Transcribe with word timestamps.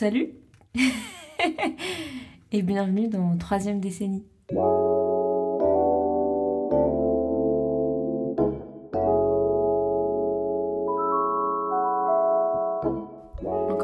Salut 0.00 0.32
et 2.52 2.62
bienvenue 2.62 3.08
dans 3.08 3.36
troisième 3.36 3.80
décennie. 3.80 4.24
Encore 4.48 4.56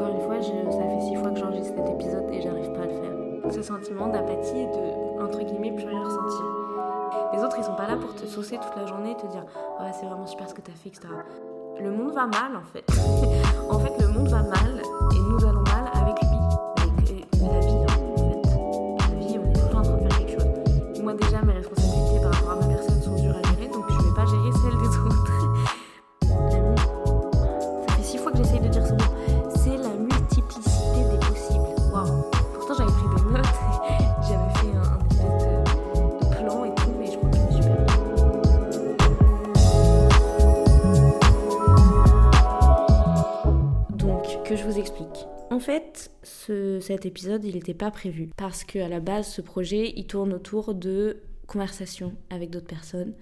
une 0.07 0.21
fois, 0.25 0.41
ça 0.41 0.89
fait 0.89 1.01
six 1.01 1.15
fois 1.17 1.29
que 1.29 1.39
j'enregistre 1.39 1.75
cet 1.75 1.87
épisode 1.87 2.27
et 2.33 2.41
j'arrive 2.41 2.73
pas 2.73 2.81
à 2.81 2.85
le 2.85 2.93
faire. 2.93 3.13
Ce 3.53 3.61
sentiment 3.61 4.07
d'apathie 4.07 4.57
et 4.57 4.65
de, 4.65 5.21
entre 5.23 5.43
guillemets, 5.43 5.75
plus 5.75 5.85
rien 5.85 6.03
ressentir. 6.03 6.43
Les 7.33 7.43
autres, 7.43 7.57
ils 7.59 7.63
sont 7.63 7.75
pas 7.75 7.87
là 7.87 7.95
pour 7.95 8.15
te 8.15 8.25
saucer 8.25 8.57
toute 8.57 8.75
la 8.75 8.87
journée 8.87 9.11
et 9.11 9.17
te 9.17 9.27
dire 9.27 9.45
c'est 9.93 10.07
vraiment 10.07 10.25
super 10.25 10.49
ce 10.49 10.55
que 10.55 10.61
t'as 10.61 10.71
fait, 10.71 10.89
etc. 10.89 11.09
Le 11.79 11.91
monde 11.91 12.15
va 12.15 12.25
mal 12.25 12.55
en 12.55 12.63
fait. 12.63 12.85
en 13.69 13.77
fait, 13.77 13.93
le 14.01 14.07
monde 14.07 14.29
va 14.29 14.41
mal 14.41 14.81
et 15.13 15.19
nous 15.19 15.45
allons 15.45 15.61
mal 15.61 15.86
En 45.57 45.59
fait, 45.59 46.11
ce- 46.21 46.79
cet 46.79 47.07
épisode, 47.07 47.43
il 47.43 47.55
n'était 47.55 47.73
pas 47.73 47.89
prévu. 47.89 48.29
Parce 48.37 48.63
que 48.63 48.77
à 48.77 48.87
la 48.87 48.99
base, 48.99 49.27
ce 49.27 49.41
projet, 49.41 49.91
il 49.95 50.05
tourne 50.05 50.31
autour 50.33 50.75
de 50.75 51.17
conversations 51.47 52.13
avec 52.29 52.51
d'autres 52.51 52.67
personnes 52.67 53.13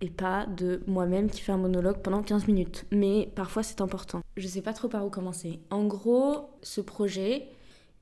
et 0.00 0.10
pas 0.10 0.46
de 0.46 0.82
moi-même 0.88 1.30
qui 1.30 1.40
fais 1.42 1.52
un 1.52 1.58
monologue 1.58 1.98
pendant 2.02 2.24
15 2.24 2.48
minutes. 2.48 2.86
Mais 2.90 3.30
parfois, 3.36 3.62
c'est 3.62 3.80
important. 3.80 4.20
Je 4.36 4.48
sais 4.48 4.62
pas 4.62 4.72
trop 4.72 4.88
par 4.88 5.06
où 5.06 5.10
commencer. 5.10 5.60
En 5.70 5.84
gros, 5.86 6.50
ce 6.60 6.80
projet, 6.80 7.46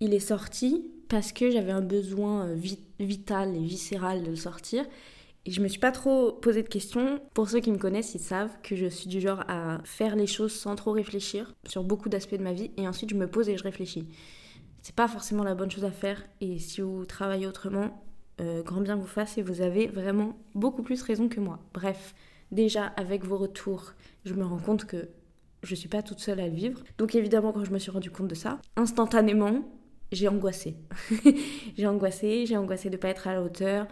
il 0.00 0.14
est 0.14 0.18
sorti 0.18 0.90
parce 1.10 1.32
que 1.32 1.50
j'avais 1.50 1.72
un 1.72 1.82
besoin 1.82 2.46
euh, 2.46 2.54
vi- 2.54 2.78
vital 3.00 3.54
et 3.54 3.60
viscéral 3.62 4.22
de 4.22 4.30
le 4.30 4.36
sortir. 4.36 4.86
Et 5.46 5.50
je 5.50 5.60
me 5.60 5.68
suis 5.68 5.78
pas 5.78 5.92
trop 5.92 6.32
posé 6.32 6.62
de 6.62 6.68
questions. 6.68 7.20
Pour 7.34 7.50
ceux 7.50 7.60
qui 7.60 7.70
me 7.70 7.78
connaissent, 7.78 8.14
ils 8.14 8.20
savent 8.20 8.56
que 8.62 8.76
je 8.76 8.86
suis 8.86 9.08
du 9.08 9.20
genre 9.20 9.44
à 9.48 9.80
faire 9.84 10.16
les 10.16 10.26
choses 10.26 10.52
sans 10.52 10.74
trop 10.74 10.92
réfléchir 10.92 11.54
sur 11.66 11.84
beaucoup 11.84 12.08
d'aspects 12.08 12.36
de 12.36 12.42
ma 12.42 12.54
vie. 12.54 12.70
Et 12.76 12.88
ensuite, 12.88 13.10
je 13.10 13.14
me 13.14 13.26
pose 13.26 13.48
et 13.48 13.58
je 13.58 13.62
réfléchis. 13.62 14.08
C'est 14.82 14.94
pas 14.94 15.08
forcément 15.08 15.44
la 15.44 15.54
bonne 15.54 15.70
chose 15.70 15.84
à 15.84 15.90
faire. 15.90 16.22
Et 16.40 16.58
si 16.58 16.80
vous 16.80 17.04
travaillez 17.04 17.46
autrement, 17.46 18.04
euh, 18.40 18.62
grand 18.62 18.80
bien 18.80 18.96
vous 18.96 19.06
fasse 19.06 19.38
et 19.38 19.42
vous 19.42 19.60
avez 19.60 19.86
vraiment 19.86 20.36
beaucoup 20.54 20.82
plus 20.82 21.02
raison 21.02 21.28
que 21.28 21.40
moi. 21.40 21.58
Bref, 21.74 22.14
déjà 22.50 22.86
avec 22.86 23.24
vos 23.24 23.36
retours, 23.36 23.92
je 24.24 24.34
me 24.34 24.44
rends 24.44 24.58
compte 24.58 24.86
que 24.86 25.08
je 25.62 25.74
suis 25.74 25.88
pas 25.88 26.02
toute 26.02 26.20
seule 26.20 26.40
à 26.40 26.48
le 26.48 26.54
vivre. 26.54 26.82
Donc 26.98 27.14
évidemment, 27.14 27.52
quand 27.52 27.64
je 27.64 27.70
me 27.70 27.78
suis 27.78 27.90
rendu 27.90 28.10
compte 28.10 28.28
de 28.28 28.34
ça, 28.34 28.60
instantanément, 28.76 29.62
j'ai 30.10 30.28
angoissé. 30.28 30.76
j'ai 31.76 31.86
angoissé, 31.86 32.46
j'ai 32.46 32.56
angoissé 32.56 32.90
de 32.90 32.96
pas 32.96 33.08
être 33.08 33.28
à 33.28 33.34
la 33.34 33.42
hauteur. 33.42 33.86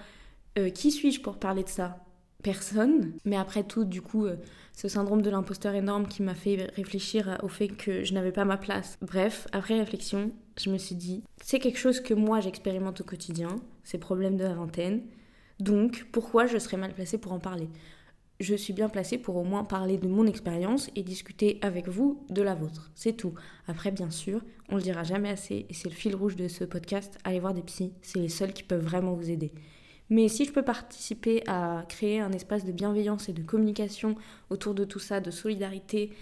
Euh, 0.58 0.70
qui 0.70 0.90
suis-je 0.90 1.20
pour 1.20 1.38
parler 1.38 1.64
de 1.64 1.68
ça? 1.68 2.04
Personne. 2.42 3.14
Mais 3.24 3.36
après 3.36 3.64
tout, 3.64 3.84
du 3.84 4.02
coup, 4.02 4.26
euh, 4.26 4.36
ce 4.74 4.88
syndrome 4.88 5.22
de 5.22 5.30
l'imposteur 5.30 5.74
énorme 5.74 6.06
qui 6.06 6.22
m'a 6.22 6.34
fait 6.34 6.70
réfléchir 6.74 7.38
au 7.42 7.48
fait 7.48 7.68
que 7.68 8.04
je 8.04 8.12
n'avais 8.14 8.32
pas 8.32 8.44
ma 8.44 8.56
place. 8.56 8.98
Bref, 9.00 9.46
après 9.52 9.78
réflexion, 9.78 10.32
je 10.60 10.70
me 10.70 10.78
suis 10.78 10.96
dit, 10.96 11.22
c'est 11.42 11.58
quelque 11.58 11.78
chose 11.78 12.00
que 12.00 12.14
moi 12.14 12.40
j'expérimente 12.40 13.00
au 13.00 13.04
quotidien, 13.04 13.56
ces 13.84 13.98
problèmes 13.98 14.36
de 14.36 14.44
la 14.44 14.54
vingtaine. 14.54 15.02
Donc, 15.60 16.08
pourquoi 16.12 16.46
je 16.46 16.58
serais 16.58 16.76
mal 16.76 16.92
placée 16.92 17.18
pour 17.18 17.32
en 17.32 17.38
parler? 17.38 17.68
Je 18.40 18.56
suis 18.56 18.72
bien 18.72 18.88
placée 18.88 19.18
pour 19.18 19.36
au 19.36 19.44
moins 19.44 19.62
parler 19.62 19.98
de 19.98 20.08
mon 20.08 20.26
expérience 20.26 20.90
et 20.96 21.04
discuter 21.04 21.60
avec 21.62 21.86
vous 21.88 22.26
de 22.28 22.42
la 22.42 22.56
vôtre. 22.56 22.90
C'est 22.96 23.16
tout. 23.16 23.34
Après, 23.68 23.92
bien 23.92 24.10
sûr, 24.10 24.42
on 24.68 24.76
le 24.76 24.82
dira 24.82 25.04
jamais 25.04 25.30
assez, 25.30 25.64
et 25.68 25.74
c'est 25.74 25.88
le 25.88 25.94
fil 25.94 26.16
rouge 26.16 26.34
de 26.34 26.48
ce 26.48 26.64
podcast, 26.64 27.18
allez 27.22 27.38
voir 27.38 27.54
des 27.54 27.62
psys, 27.62 27.92
c'est 28.02 28.18
les 28.18 28.28
seuls 28.28 28.52
qui 28.52 28.64
peuvent 28.64 28.82
vraiment 28.82 29.14
vous 29.14 29.30
aider. 29.30 29.52
Mais 30.12 30.28
si 30.28 30.44
je 30.44 30.52
peux 30.52 30.62
participer 30.62 31.42
à 31.46 31.86
créer 31.88 32.20
un 32.20 32.32
espace 32.32 32.66
de 32.66 32.72
bienveillance 32.72 33.30
et 33.30 33.32
de 33.32 33.42
communication 33.42 34.14
autour 34.50 34.74
de 34.74 34.84
tout 34.84 34.98
ça, 34.98 35.20
de 35.20 35.30
solidarité, 35.30 36.12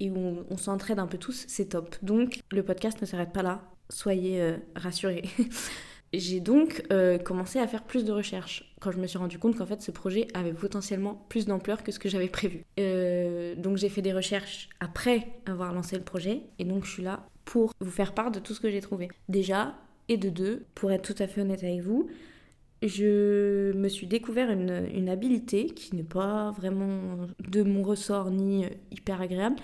et 0.00 0.10
où 0.10 0.44
on, 0.50 0.56
s'entraide 0.58 0.98
un 0.98 1.06
peu 1.06 1.16
tous, 1.16 1.46
c'est 1.48 1.70
top. 1.70 1.96
Donc, 2.02 2.40
le 2.50 2.62
podcast 2.62 3.00
ne 3.00 3.06
s'arrête 3.06 3.32
pas 3.32 3.42
là, 3.42 3.62
soyez 3.88 4.42
euh, 4.42 4.58
rassurés. 4.76 5.22
J'ai 6.12 6.40
donc 6.40 6.84
euh, 6.92 7.16
commencé 7.16 7.58
à 7.58 7.66
faire 7.66 7.84
plus 7.84 8.04
de 8.04 8.12
recherches 8.12 8.74
quand 8.80 8.90
je 8.90 8.98
me 8.98 9.06
suis 9.06 9.16
rendu 9.16 9.38
compte 9.38 9.56
qu'en 9.56 9.66
fait 9.66 9.82
ce 9.82 9.90
projet 9.90 10.28
avait 10.32 10.54
potentiellement 10.54 11.26
plus 11.28 11.46
d'ampleur 11.46 11.82
que 11.82 11.92
ce 11.92 11.98
que 11.98 12.08
j'avais 12.08 12.28
prévu. 12.28 12.64
Euh, 12.78 13.54
donc 13.56 13.76
j'ai 13.76 13.90
fait 13.90 14.00
des 14.00 14.14
recherches 14.14 14.70
après 14.80 15.26
avoir 15.44 15.74
lancé 15.74 15.96
le 15.96 16.04
projet 16.04 16.44
et 16.58 16.64
donc 16.64 16.86
je 16.86 16.92
suis 16.92 17.02
là 17.02 17.26
pour 17.44 17.74
vous 17.80 17.90
faire 17.90 18.14
part 18.14 18.30
de 18.30 18.40
tout 18.40 18.54
ce 18.54 18.60
que 18.60 18.70
j'ai 18.70 18.80
trouvé. 18.80 19.08
Déjà, 19.28 19.74
et 20.08 20.16
de 20.16 20.30
deux, 20.30 20.64
pour 20.74 20.90
être 20.92 21.14
tout 21.14 21.22
à 21.22 21.26
fait 21.26 21.42
honnête 21.42 21.62
avec 21.62 21.80
vous, 21.80 22.08
je 22.82 23.72
me 23.72 23.88
suis 23.88 24.06
découvert 24.06 24.50
une, 24.50 24.86
une 24.94 25.08
habilité 25.08 25.66
qui 25.66 25.96
n'est 25.96 26.02
pas 26.04 26.52
vraiment 26.52 27.26
de 27.40 27.62
mon 27.62 27.82
ressort 27.82 28.30
ni 28.30 28.64
euh, 28.64 28.68
hyper 28.90 29.20
agréable, 29.20 29.56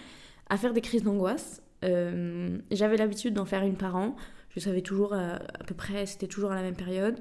à 0.49 0.57
faire 0.57 0.73
des 0.73 0.81
crises 0.81 1.03
d'angoisse. 1.03 1.63
Euh, 1.85 2.59
J'avais 2.71 2.97
l'habitude 2.97 3.35
d'en 3.35 3.45
faire 3.45 3.63
une 3.63 3.77
par 3.77 3.97
an. 3.97 4.17
Je 4.51 4.61
savais 4.61 4.83
toujours 4.83 5.15
à, 5.15 5.35
à 5.35 5.65
peu 5.67 5.75
près, 5.75 6.07
c'était 6.07 6.27
toujours 6.27 6.53
à 6.53 6.55
la 6.55 6.63
même 6.63 6.77
période. 6.77 7.21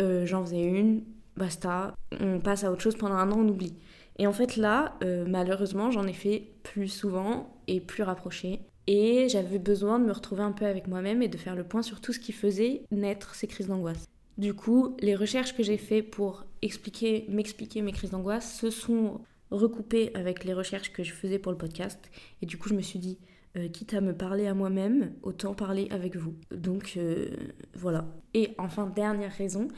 Euh, 0.00 0.26
J'en 0.26 0.44
faisais 0.44 0.62
une, 0.62 1.02
basta. 1.36 1.94
On 2.20 2.40
passe 2.40 2.64
à 2.64 2.70
autre 2.70 2.82
chose 2.82 2.96
pendant 2.96 3.14
un 3.14 3.30
an, 3.30 3.38
on 3.38 3.48
oublie. 3.48 3.74
Et 4.18 4.26
en 4.26 4.32
fait 4.32 4.56
là, 4.56 4.96
euh, 5.04 5.24
malheureusement, 5.28 5.90
j'en 5.90 6.06
ai 6.06 6.12
fait 6.12 6.52
plus 6.62 6.88
souvent 6.88 7.54
et 7.66 7.80
plus 7.80 8.02
rapproché. 8.02 8.60
Et 8.86 9.28
j'avais 9.28 9.58
besoin 9.58 9.98
de 9.98 10.04
me 10.04 10.12
retrouver 10.12 10.42
un 10.42 10.52
peu 10.52 10.64
avec 10.64 10.86
moi-même 10.86 11.22
et 11.22 11.28
de 11.28 11.36
faire 11.36 11.56
le 11.56 11.64
point 11.64 11.82
sur 11.82 12.00
tout 12.00 12.12
ce 12.12 12.20
qui 12.20 12.32
faisait 12.32 12.82
naître 12.90 13.34
ces 13.34 13.46
crises 13.46 13.66
d'angoisse. 13.66 14.06
Du 14.38 14.52
coup, 14.52 14.96
les 15.00 15.14
recherches 15.14 15.54
que 15.54 15.62
j'ai 15.62 15.78
fait 15.78 16.02
pour 16.02 16.44
expliquer, 16.62 17.24
m'expliquer 17.28 17.80
mes 17.80 17.92
crises 17.92 18.10
d'angoisse 18.10 18.58
se 18.58 18.70
sont 18.70 19.20
recoupées 19.50 20.10
avec 20.14 20.44
les 20.44 20.52
recherches 20.52 20.92
que 20.92 21.02
je 21.02 21.12
faisais 21.12 21.38
pour 21.38 21.52
le 21.52 21.58
podcast. 21.58 22.10
Et 22.42 22.46
du 22.46 22.58
coup, 22.58 22.68
je 22.68 22.74
me 22.74 22.82
suis 22.82 22.98
dit, 22.98 23.18
euh, 23.56 23.68
quitte 23.68 23.94
à 23.94 24.00
me 24.00 24.12
parler 24.12 24.46
à 24.46 24.54
moi-même, 24.54 25.12
autant 25.22 25.54
parler 25.54 25.88
avec 25.90 26.16
vous. 26.16 26.34
Donc 26.50 26.94
euh, 26.96 27.28
voilà. 27.74 28.04
Et 28.34 28.50
enfin, 28.58 28.86
dernière 28.86 29.32
raison, 29.32 29.68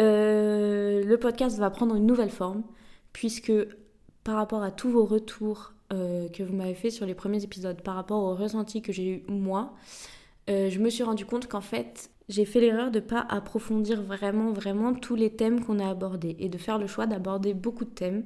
euh, 0.00 1.04
le 1.04 1.16
podcast 1.18 1.58
va 1.58 1.68
prendre 1.70 1.94
une 1.94 2.06
nouvelle 2.06 2.30
forme, 2.30 2.62
puisque 3.12 3.52
par 4.24 4.36
rapport 4.36 4.62
à 4.62 4.70
tous 4.70 4.90
vos 4.90 5.04
retours 5.04 5.72
que 5.90 6.42
vous 6.42 6.54
m'avez 6.54 6.74
fait 6.74 6.90
sur 6.90 7.06
les 7.06 7.14
premiers 7.14 7.42
épisodes, 7.42 7.80
par 7.80 7.94
rapport 7.94 8.22
au 8.22 8.34
ressenti 8.34 8.82
que 8.82 8.92
j'ai 8.92 9.08
eu 9.08 9.22
moi, 9.26 9.72
je 10.46 10.78
me 10.78 10.90
suis 10.90 11.02
rendu 11.02 11.24
compte 11.24 11.48
qu'en 11.48 11.62
fait, 11.62 12.10
j'ai 12.28 12.44
fait 12.44 12.60
l'erreur 12.60 12.90
de 12.90 13.00
pas 13.00 13.26
approfondir 13.28 14.02
vraiment, 14.02 14.52
vraiment 14.52 14.94
tous 14.94 15.14
les 15.14 15.30
thèmes 15.30 15.64
qu'on 15.64 15.78
a 15.78 15.88
abordés 15.88 16.36
et 16.38 16.48
de 16.48 16.58
faire 16.58 16.78
le 16.78 16.86
choix 16.86 17.06
d'aborder 17.06 17.54
beaucoup 17.54 17.84
de 17.84 17.90
thèmes 17.90 18.24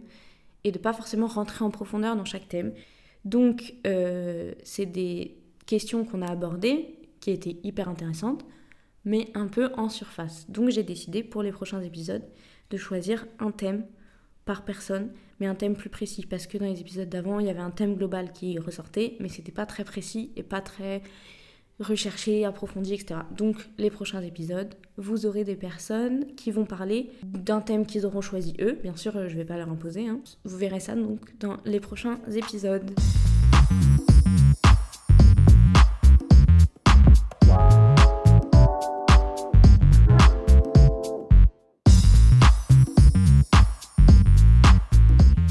et 0.64 0.72
de 0.72 0.78
pas 0.78 0.92
forcément 0.92 1.26
rentrer 1.26 1.64
en 1.64 1.70
profondeur 1.70 2.16
dans 2.16 2.24
chaque 2.24 2.48
thème. 2.48 2.72
Donc, 3.24 3.74
euh, 3.86 4.52
c'est 4.64 4.86
des 4.86 5.36
questions 5.66 6.04
qu'on 6.04 6.22
a 6.22 6.30
abordées 6.30 6.98
qui 7.20 7.30
étaient 7.30 7.58
hyper 7.62 7.88
intéressantes, 7.88 8.44
mais 9.04 9.28
un 9.34 9.46
peu 9.46 9.70
en 9.76 9.88
surface. 9.88 10.50
Donc, 10.50 10.70
j'ai 10.70 10.82
décidé 10.82 11.22
pour 11.22 11.42
les 11.42 11.52
prochains 11.52 11.80
épisodes 11.80 12.24
de 12.70 12.76
choisir 12.76 13.26
un 13.38 13.52
thème 13.52 13.86
par 14.44 14.64
personne, 14.64 15.12
mais 15.38 15.46
un 15.46 15.54
thème 15.54 15.76
plus 15.76 15.90
précis, 15.90 16.26
parce 16.26 16.48
que 16.48 16.58
dans 16.58 16.66
les 16.66 16.80
épisodes 16.80 17.08
d'avant, 17.08 17.38
il 17.38 17.46
y 17.46 17.50
avait 17.50 17.60
un 17.60 17.70
thème 17.70 17.94
global 17.94 18.32
qui 18.32 18.58
ressortait, 18.58 19.16
mais 19.20 19.28
c'était 19.28 19.52
pas 19.52 19.66
très 19.66 19.84
précis 19.84 20.32
et 20.34 20.42
pas 20.42 20.60
très 20.60 21.02
recherché, 21.80 22.44
approfondi, 22.44 22.94
etc. 22.94 23.20
Donc, 23.36 23.56
les 23.78 23.90
prochains 23.90 24.22
épisodes, 24.22 24.74
vous 24.96 25.26
aurez 25.26 25.44
des 25.44 25.56
personnes 25.56 26.26
qui 26.36 26.50
vont 26.50 26.64
parler 26.64 27.10
d'un 27.24 27.60
thème 27.60 27.86
qu'ils 27.86 28.06
auront 28.06 28.20
choisi 28.20 28.54
eux. 28.60 28.78
Bien 28.82 28.96
sûr, 28.96 29.28
je 29.28 29.36
vais 29.36 29.44
pas 29.44 29.56
leur 29.56 29.68
imposer. 29.70 30.06
hein. 30.08 30.20
Vous 30.44 30.56
verrez 30.56 30.80
ça 30.80 30.94
donc 30.94 31.20
dans 31.38 31.56
les 31.64 31.80
prochains 31.80 32.18
épisodes. 32.34 32.90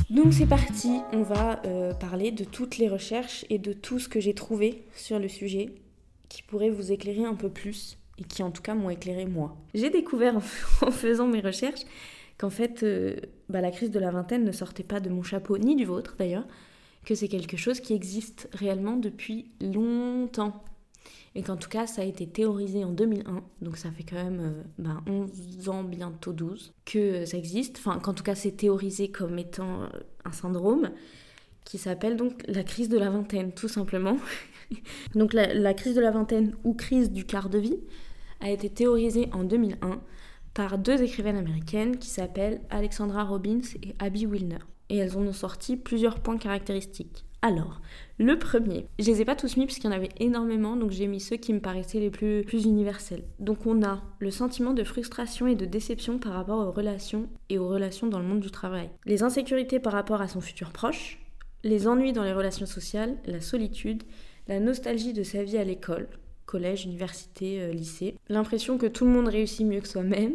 Donc 0.09 0.33
c'est 0.33 0.45
parti, 0.45 0.99
on 1.13 1.23
va 1.23 1.61
euh, 1.65 1.93
parler 1.93 2.31
de 2.31 2.43
toutes 2.43 2.77
les 2.77 2.87
recherches 2.89 3.45
et 3.49 3.57
de 3.57 3.73
tout 3.73 3.97
ce 3.97 4.09
que 4.09 4.19
j'ai 4.19 4.33
trouvé 4.33 4.83
sur 4.93 5.19
le 5.19 5.27
sujet 5.27 5.69
qui 6.31 6.43
pourrait 6.43 6.69
vous 6.69 6.93
éclairer 6.93 7.25
un 7.25 7.35
peu 7.35 7.49
plus 7.49 7.97
et 8.17 8.23
qui 8.23 8.41
en 8.41 8.51
tout 8.51 8.61
cas 8.61 8.73
m'ont 8.73 8.89
éclairé 8.89 9.25
moi. 9.25 9.57
J'ai 9.73 9.89
découvert 9.89 10.37
en, 10.81 10.91
faisant 10.91 11.27
mes 11.27 11.41
recherches 11.41 11.81
qu'en 12.37 12.49
fait 12.49 12.83
euh, 12.83 13.17
bah, 13.49 13.59
la 13.59 13.69
crise 13.69 13.91
de 13.91 13.99
la 13.99 14.11
vingtaine 14.11 14.45
ne 14.45 14.51
sortait 14.53 14.83
pas 14.83 15.01
de 15.01 15.09
mon 15.09 15.23
chapeau 15.23 15.57
ni 15.57 15.75
du 15.75 15.83
vôtre 15.83 16.15
d'ailleurs, 16.17 16.47
que 17.03 17.15
c'est 17.15 17.27
quelque 17.27 17.57
chose 17.57 17.81
qui 17.81 17.93
existe 17.93 18.47
réellement 18.53 18.95
depuis 18.95 19.51
longtemps. 19.59 20.63
Et 21.33 21.43
qu'en 21.43 21.55
tout 21.55 21.69
cas, 21.69 21.87
ça 21.87 22.01
a 22.01 22.05
été 22.05 22.27
théorisé 22.27 22.83
en 22.83 22.91
2001, 22.91 23.41
donc 23.61 23.77
ça 23.77 23.89
fait 23.89 24.03
quand 24.03 24.21
même 24.21 24.65
11 25.07 25.31
ben, 25.65 25.71
ans, 25.71 25.83
bientôt 25.85 26.33
12, 26.33 26.73
que 26.83 27.25
ça 27.25 27.37
existe. 27.37 27.77
Enfin, 27.77 27.99
qu'en 27.99 28.13
tout 28.13 28.23
cas, 28.23 28.35
c'est 28.35 28.51
théorisé 28.51 29.11
comme 29.11 29.39
étant 29.39 29.87
un 30.25 30.31
syndrome 30.33 30.91
qui 31.63 31.77
s'appelle 31.77 32.17
donc 32.17 32.43
la 32.47 32.63
crise 32.63 32.89
de 32.89 32.97
la 32.97 33.09
vingtaine, 33.09 33.53
tout 33.53 33.69
simplement. 33.69 34.17
donc 35.15 35.33
la, 35.33 35.73
crise 35.73 35.95
de 35.95 36.01
la 36.01 36.11
vingtaine 36.11 36.55
ou 36.63 36.73
crise 36.73 37.11
du 37.11 37.25
quart 37.25 37.49
de 37.49 37.59
vie 37.59 37.79
a 38.39 38.49
été 38.49 38.69
théorisée 38.69 39.29
en 39.33 39.43
2001 39.43 40.01
par 40.53 40.77
deux 40.77 41.01
écrivaines 41.01 41.37
américaines 41.37 41.97
qui 41.97 42.09
s'appellent 42.09 42.61
Alexandra 42.69 43.23
Robbins 43.23 43.61
et 43.83 43.95
Abby 43.99 44.25
Wilner. 44.25 44.59
Et 44.89 44.97
elles 44.97 45.17
ont 45.17 45.31
sorti 45.31 45.77
plusieurs 45.77 46.19
points 46.19 46.37
caractéristiques. 46.37 47.25
Alors, 47.43 47.81
le 48.19 48.37
premier, 48.37 48.85
je 48.99 49.07
les 49.07 49.21
ai 49.21 49.25
pas 49.25 49.35
tous 49.35 49.57
mis 49.57 49.65
parce 49.65 49.79
qu'il 49.79 49.89
y 49.89 49.93
en 49.93 49.95
avait 49.95 50.11
énormément, 50.19 50.75
donc 50.75 50.91
j'ai 50.91 51.07
mis 51.07 51.19
ceux 51.19 51.37
qui 51.37 51.53
me 51.53 51.59
paraissaient 51.59 51.99
les 51.99 52.11
plus, 52.11 52.43
plus 52.43 52.65
universels. 52.65 53.23
Donc 53.39 53.65
on 53.65 53.81
a 53.83 54.03
le 54.19 54.29
sentiment 54.29 54.73
de 54.73 54.83
frustration 54.83 55.47
et 55.47 55.55
de 55.55 55.65
déception 55.65 56.19
par 56.19 56.33
rapport 56.33 56.59
aux 56.59 56.71
relations 56.71 57.29
et 57.49 57.57
aux 57.57 57.67
relations 57.67 58.05
dans 58.05 58.19
le 58.19 58.25
monde 58.25 58.41
du 58.41 58.51
travail. 58.51 58.91
Les 59.05 59.23
insécurités 59.23 59.79
par 59.79 59.93
rapport 59.93 60.21
à 60.21 60.27
son 60.27 60.39
futur 60.39 60.71
proche, 60.71 61.17
les 61.63 61.87
ennuis 61.87 62.13
dans 62.13 62.23
les 62.23 62.33
relations 62.33 62.67
sociales, 62.67 63.17
la 63.25 63.41
solitude, 63.41 64.03
la 64.51 64.59
nostalgie 64.59 65.13
de 65.13 65.23
sa 65.23 65.43
vie 65.43 65.57
à 65.57 65.63
l'école, 65.63 66.09
collège, 66.45 66.83
université, 66.83 67.61
euh, 67.61 67.71
lycée, 67.71 68.15
l'impression 68.27 68.77
que 68.77 68.85
tout 68.85 69.05
le 69.05 69.11
monde 69.11 69.29
réussit 69.29 69.65
mieux 69.65 69.79
que 69.79 69.87
soi-même 69.87 70.33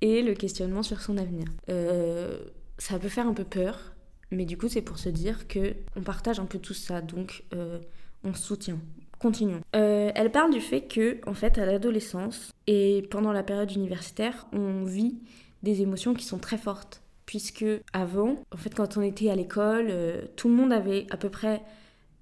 et 0.00 0.20
le 0.20 0.34
questionnement 0.34 0.82
sur 0.82 1.00
son 1.00 1.16
avenir. 1.16 1.46
Euh, 1.68 2.36
ça 2.76 2.98
peut 2.98 3.08
faire 3.08 3.28
un 3.28 3.32
peu 3.32 3.44
peur, 3.44 3.92
mais 4.32 4.44
du 4.44 4.58
coup 4.58 4.68
c'est 4.68 4.82
pour 4.82 4.98
se 4.98 5.08
dire 5.08 5.46
que 5.46 5.74
on 5.94 6.02
partage 6.02 6.40
un 6.40 6.44
peu 6.44 6.58
tout 6.58 6.74
ça, 6.74 7.00
donc 7.00 7.44
euh, 7.54 7.78
on 8.24 8.34
soutient. 8.34 8.80
Continuons. 9.20 9.60
elle 9.72 10.32
parle 10.32 10.52
du 10.52 10.60
fait 10.60 10.82
que, 10.82 11.18
en 11.26 11.32
fait, 11.32 11.56
à 11.56 11.64
l'adolescence 11.64 12.52
et 12.66 13.06
pendant 13.10 13.32
la 13.32 13.42
période 13.42 13.72
universitaire, 13.72 14.46
on 14.52 14.84
vit 14.84 15.16
des 15.62 15.80
émotions 15.80 16.12
qui 16.12 16.26
sont 16.26 16.36
très 16.38 16.58
fortes 16.58 17.00
puisque 17.24 17.64
avant, 17.94 18.36
en 18.52 18.56
fait, 18.58 18.74
quand 18.74 18.98
on 18.98 19.02
était 19.02 19.30
à 19.30 19.36
l'école, 19.36 19.94
tout 20.36 20.48
le 20.48 20.54
monde 20.54 20.74
avait 20.74 21.06
à 21.08 21.16
peu 21.16 21.30
près 21.30 21.62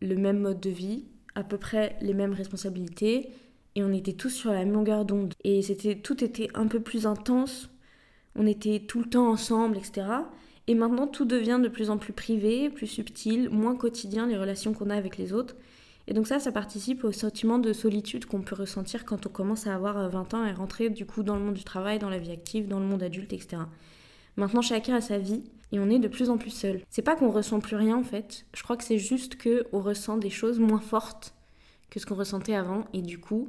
le 0.03 0.17
même 0.17 0.41
mode 0.41 0.61
de 0.61 0.71
vie, 0.71 1.05
à 1.35 1.45
peu 1.45 1.59
près 1.59 1.97
les 2.01 2.15
mêmes 2.15 2.33
responsabilités 2.33 3.31
et 3.75 3.83
on 3.83 3.93
était 3.93 4.13
tous 4.13 4.31
sur 4.31 4.51
la 4.53 4.59
même 4.59 4.73
longueur 4.73 5.05
d'onde. 5.05 5.35
Et 5.45 5.63
c'était 5.63 5.97
tout 5.97 6.23
était 6.23 6.49
un 6.55 6.67
peu 6.67 6.81
plus 6.81 7.07
intense, 7.07 7.71
on 8.37 8.47
était 8.47 8.81
tout 8.81 9.01
le 9.01 9.09
temps 9.09 9.29
ensemble, 9.29 9.79
etc. 9.79 10.07
Et 10.67 10.75
maintenant 10.75 11.07
tout 11.07 11.25
devient 11.25 11.61
de 11.63 11.69
plus 11.69 11.91
en 11.91 11.99
plus 11.99 12.13
privé, 12.13 12.71
plus 12.71 12.87
subtil, 12.87 13.49
moins 13.51 13.77
quotidien 13.77 14.27
les 14.27 14.37
relations 14.37 14.73
qu'on 14.73 14.91
a 14.91 14.95
avec 14.95 15.17
les 15.17 15.33
autres. 15.33 15.57
Et 16.09 16.15
donc 16.15 16.27
ça, 16.27 16.41
ça 16.41 16.51
participe 16.51 17.05
au 17.05 17.13
sentiment 17.13 17.59
de 17.59 17.73
solitude 17.73 18.27
qu'on 18.27 18.43
peut 18.43 18.57
ressentir 18.57 19.05
quand 19.05 19.27
on 19.27 19.31
commence 19.31 19.67
à 19.67 19.75
avoir 19.75 20.09
20 20.11 20.35
ans 20.35 20.45
et 20.45 20.53
rentrer 20.53 20.91
du 20.91 21.07
coup 21.07 21.23
dans 21.23 21.37
le 21.37 21.43
monde 21.43 21.55
du 21.55 21.65
travail, 21.65 21.99
dans 21.99 22.11
la 22.11 22.19
vie 22.19 22.33
active, 22.33 22.67
dans 22.67 22.81
le 22.81 22.87
monde 22.87 23.03
adulte, 23.03 23.33
etc. 23.33 23.63
Maintenant, 24.37 24.63
chacun 24.63 24.97
a 24.97 25.01
sa 25.01 25.19
vie 25.19 25.45
et 25.73 25.81
on 25.81 25.91
est 25.91 25.99
de 25.99 26.09
plus 26.09 26.31
en 26.31 26.37
plus 26.37 26.51
seul. 26.51 26.83
C'est 26.91 27.03
pas 27.03 27.17
qu'on 27.17 27.31
ressent 27.31 27.61
plus 27.61 27.77
rien 27.77 27.97
en 27.97 28.05
fait. 28.05 28.47
Je 28.55 28.63
crois 28.63 28.77
que 28.77 28.85
c'est 28.85 28.99
juste 28.99 29.37
que 29.37 29.67
on 29.73 29.81
ressent 29.81 30.19
des 30.19 30.31
choses 30.31 30.61
moins 30.61 30.81
fortes 30.81 31.35
que 31.91 31.99
ce 31.99 32.07
qu'on 32.07 32.15
ressentait 32.15 32.55
avant 32.55 32.85
et 32.93 33.03
du 33.03 33.19
coup, 33.19 33.49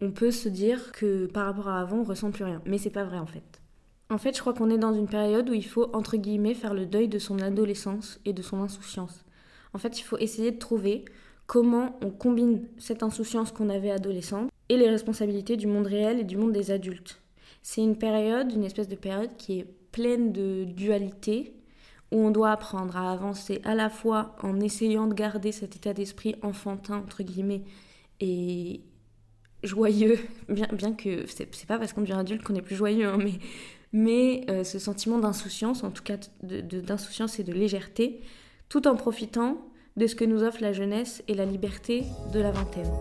on 0.00 0.10
peut 0.10 0.30
se 0.30 0.48
dire 0.48 0.92
que 0.92 1.26
par 1.26 1.46
rapport 1.46 1.68
à 1.68 1.80
avant, 1.80 1.98
on 1.98 2.04
ressent 2.04 2.30
plus 2.30 2.44
rien. 2.44 2.62
Mais 2.66 2.78
c'est 2.78 2.90
pas 2.90 3.04
vrai 3.04 3.18
en 3.18 3.26
fait. 3.26 3.60
En 4.08 4.18
fait, 4.18 4.36
je 4.36 4.40
crois 4.40 4.52
qu'on 4.52 4.70
est 4.70 4.78
dans 4.78 4.94
une 4.94 5.08
période 5.08 5.50
où 5.50 5.54
il 5.54 5.66
faut 5.66 5.90
entre 5.92 6.16
guillemets 6.16 6.54
faire 6.54 6.74
le 6.74 6.86
deuil 6.86 7.08
de 7.08 7.18
son 7.18 7.40
adolescence 7.40 8.20
et 8.24 8.32
de 8.32 8.42
son 8.42 8.60
insouciance. 8.60 9.24
En 9.72 9.78
fait, 9.78 9.98
il 9.98 10.02
faut 10.02 10.18
essayer 10.18 10.52
de 10.52 10.58
trouver 10.58 11.04
comment 11.46 11.98
on 12.02 12.10
combine 12.10 12.66
cette 12.78 13.02
insouciance 13.02 13.50
qu'on 13.50 13.68
avait 13.68 13.90
adolescente 13.90 14.50
et 14.68 14.76
les 14.76 14.88
responsabilités 14.88 15.56
du 15.56 15.66
monde 15.66 15.86
réel 15.86 16.20
et 16.20 16.24
du 16.24 16.36
monde 16.36 16.52
des 16.52 16.70
adultes. 16.70 17.20
C'est 17.62 17.82
une 17.82 17.96
période, 17.96 18.52
une 18.52 18.64
espèce 18.64 18.88
de 18.88 18.96
période 18.96 19.36
qui 19.36 19.60
est 19.60 19.66
pleine 19.96 20.30
de 20.30 20.64
dualité, 20.64 21.54
où 22.12 22.18
on 22.18 22.30
doit 22.30 22.50
apprendre 22.50 22.98
à 22.98 23.10
avancer 23.10 23.62
à 23.64 23.74
la 23.74 23.88
fois 23.88 24.36
en 24.42 24.60
essayant 24.60 25.06
de 25.06 25.14
garder 25.14 25.52
cet 25.52 25.74
état 25.74 25.94
d'esprit 25.94 26.34
enfantin, 26.42 26.98
entre 26.98 27.22
guillemets, 27.22 27.62
et 28.20 28.82
joyeux, 29.62 30.18
bien, 30.50 30.66
bien 30.70 30.92
que 30.92 31.24
c'est 31.26 31.66
pas 31.66 31.78
parce 31.78 31.94
qu'on 31.94 32.02
devient 32.02 32.12
adulte 32.12 32.42
qu'on 32.42 32.54
est 32.56 32.60
plus 32.60 32.76
joyeux, 32.76 33.06
hein, 33.06 33.16
mais, 33.16 33.38
mais 33.94 34.44
euh, 34.50 34.64
ce 34.64 34.78
sentiment 34.78 35.18
d'insouciance, 35.18 35.82
en 35.82 35.90
tout 35.90 36.02
cas 36.02 36.18
d'insouciance 36.42 37.38
et 37.38 37.42
de 37.42 37.54
légèreté, 37.54 38.20
tout 38.68 38.86
en 38.86 38.96
profitant 38.96 39.66
de 39.96 40.06
ce 40.06 40.14
que 40.14 40.26
nous 40.26 40.42
offre 40.42 40.60
la 40.60 40.74
jeunesse 40.74 41.22
et 41.26 41.32
la 41.32 41.46
liberté 41.46 42.04
de 42.34 42.40
la 42.40 42.50
vingtaine. 42.50 42.92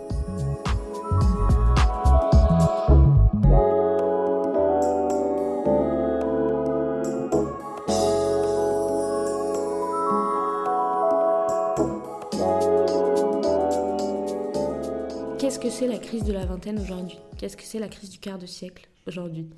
La 15.88 15.98
crise 15.98 16.24
de 16.24 16.34
la 16.34 16.46
vingtaine 16.46 16.80
aujourd'hui? 16.80 17.18
Qu'est-ce 17.38 17.58
que 17.58 17.64
c'est 17.64 17.80
la 17.80 17.88
crise 17.88 18.10
du 18.10 18.20
quart 18.20 18.40
de 18.40 18.46
siècle 18.46 18.90
aujourd'hui? 19.08 19.50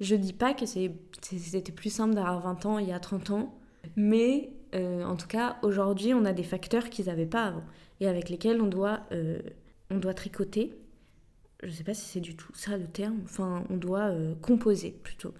Je 0.00 0.14
dis 0.14 0.32
pas 0.32 0.54
que 0.54 0.66
c'était 0.66 1.72
plus 1.72 1.90
simple 1.90 2.14
d'avoir 2.14 2.40
20 2.40 2.66
ans 2.66 2.78
il 2.78 2.88
y 2.88 2.92
a 2.92 3.00
30 3.00 3.30
ans, 3.30 3.58
mais 3.96 4.50
euh, 4.74 5.04
en 5.04 5.16
tout 5.16 5.26
cas, 5.26 5.58
aujourd'hui, 5.62 6.14
on 6.14 6.24
a 6.24 6.32
des 6.32 6.42
facteurs 6.42 6.90
qu'ils 6.90 7.06
n'avaient 7.06 7.26
pas 7.26 7.44
avant 7.44 7.64
et 8.00 8.08
avec 8.08 8.28
lesquels 8.28 8.60
on 8.60 8.66
doit, 8.66 9.00
euh, 9.12 9.40
on 9.90 9.98
doit 9.98 10.14
tricoter. 10.14 10.74
Je 11.62 11.70
sais 11.70 11.84
pas 11.84 11.94
si 11.94 12.06
c'est 12.06 12.20
du 12.20 12.34
tout 12.36 12.52
ça 12.54 12.78
le 12.78 12.86
terme, 12.86 13.20
enfin, 13.24 13.64
on 13.68 13.76
doit 13.76 14.08
euh, 14.08 14.34
composer 14.40 14.90
plutôt. 15.02 15.34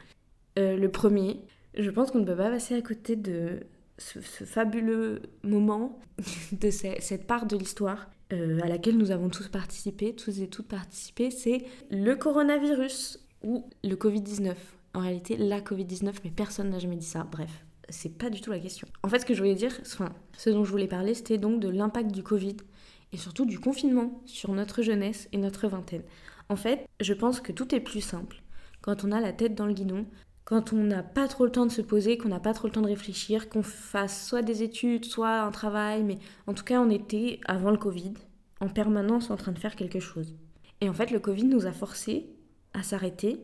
le 0.57 0.87
premier, 0.89 1.41
je 1.75 1.91
pense 1.91 2.11
qu'on 2.11 2.19
ne 2.19 2.27
peut 2.27 2.37
pas 2.37 2.51
passer 2.51 2.75
à 2.75 2.83
côté 2.83 3.17
de 3.17 3.61
ce, 3.97 4.21
fabuleux 4.21 5.23
moment, 5.43 5.99
de 6.53 6.71
cette 6.71 7.27
part 7.27 7.47
de 7.47 7.57
l'histoire 7.57 8.11
euh, 8.33 8.61
à 8.63 8.69
laquelle 8.69 8.97
nous 8.97 9.11
avons 9.11 9.29
tous 9.29 9.49
participé, 9.49 10.15
tous 10.15 10.41
et 10.41 10.49
toutes 10.49 10.69
participé, 10.69 11.31
c'est 11.31 11.65
le 11.91 12.15
coronavirus 12.15 13.21
ou 13.43 13.69
le 13.85 13.95
Covid-19. 13.95 14.55
En 14.95 15.01
réalité, 15.01 15.37
la 15.37 15.61
Covid-19, 15.61 16.13
mais 16.25 16.31
personne 16.31 16.71
n'a 16.71 16.79
jamais 16.79 16.97
dit 16.97 17.07
ça. 17.07 17.27
Bref, 17.31 17.65
c'est 17.89 18.17
pas 18.17 18.31
du 18.31 18.41
tout 18.41 18.51
la 18.51 18.59
question. 18.59 18.87
En 19.03 19.09
fait, 19.09 19.21
ce 19.21 19.27
que 19.27 19.35
je 19.35 19.41
voulais 19.41 19.55
dire, 19.55 19.73
ce 19.85 20.51
dont 20.51 20.65
je 20.65 20.71
voulais 20.71 20.89
parler, 20.89 21.15
c'était 21.15 21.39
donc 21.39 21.61
de 21.61 21.69
l'impact 21.69 22.13
du 22.13 22.23
Covid 22.23 22.57
et 23.13 23.17
surtout 23.17 23.47
du 23.47 23.59
confinement 23.59 24.21
sur 24.27 24.53
notre 24.53 24.83
jeunesse 24.83 25.29
et 25.33 25.39
notre 25.39 25.69
vingtaine. 25.69 26.03
En 26.49 26.57
fait, 26.57 26.89
je 27.01 27.15
pense 27.15 27.41
que 27.41 27.53
tout 27.53 27.75
est 27.75 27.81
plus 27.81 28.01
simple 28.01 28.43
quand 28.81 29.05
on 29.05 29.13
a 29.13 29.21
la 29.21 29.33
tête 29.33 29.55
dans 29.55 29.67
le 29.67 29.73
guidon, 29.73 30.07
quand 30.51 30.73
on 30.73 30.83
n'a 30.83 31.05
pas 31.05 31.29
trop 31.29 31.45
le 31.45 31.53
temps 31.53 31.65
de 31.65 31.71
se 31.71 31.81
poser, 31.81 32.19
qu'on 32.19 32.29
n'a 32.29 32.41
pas 32.41 32.53
trop 32.53 32.67
le 32.67 32.73
temps 32.73 32.81
de 32.81 32.89
réfléchir, 32.89 33.49
qu'on 33.49 33.63
fasse 33.63 34.27
soit 34.27 34.43
des 34.43 34.65
études, 34.65 35.05
soit 35.05 35.43
un 35.43 35.53
travail, 35.53 36.03
mais 36.03 36.19
en 36.49 36.55
tout 36.55 36.65
cas 36.65 36.81
on 36.81 36.91
était, 36.91 37.39
avant 37.47 37.71
le 37.71 37.77
Covid, 37.77 38.15
en 38.59 38.69
permanence 38.69 39.31
en 39.31 39.37
train 39.37 39.53
de 39.53 39.61
faire 39.61 39.77
quelque 39.77 40.01
chose. 40.01 40.35
Et 40.81 40.89
en 40.89 40.93
fait 40.93 41.13
le 41.13 41.21
Covid 41.21 41.45
nous 41.45 41.67
a 41.67 41.73
forcés 41.73 42.31
à 42.75 42.83
s'arrêter 42.83 43.39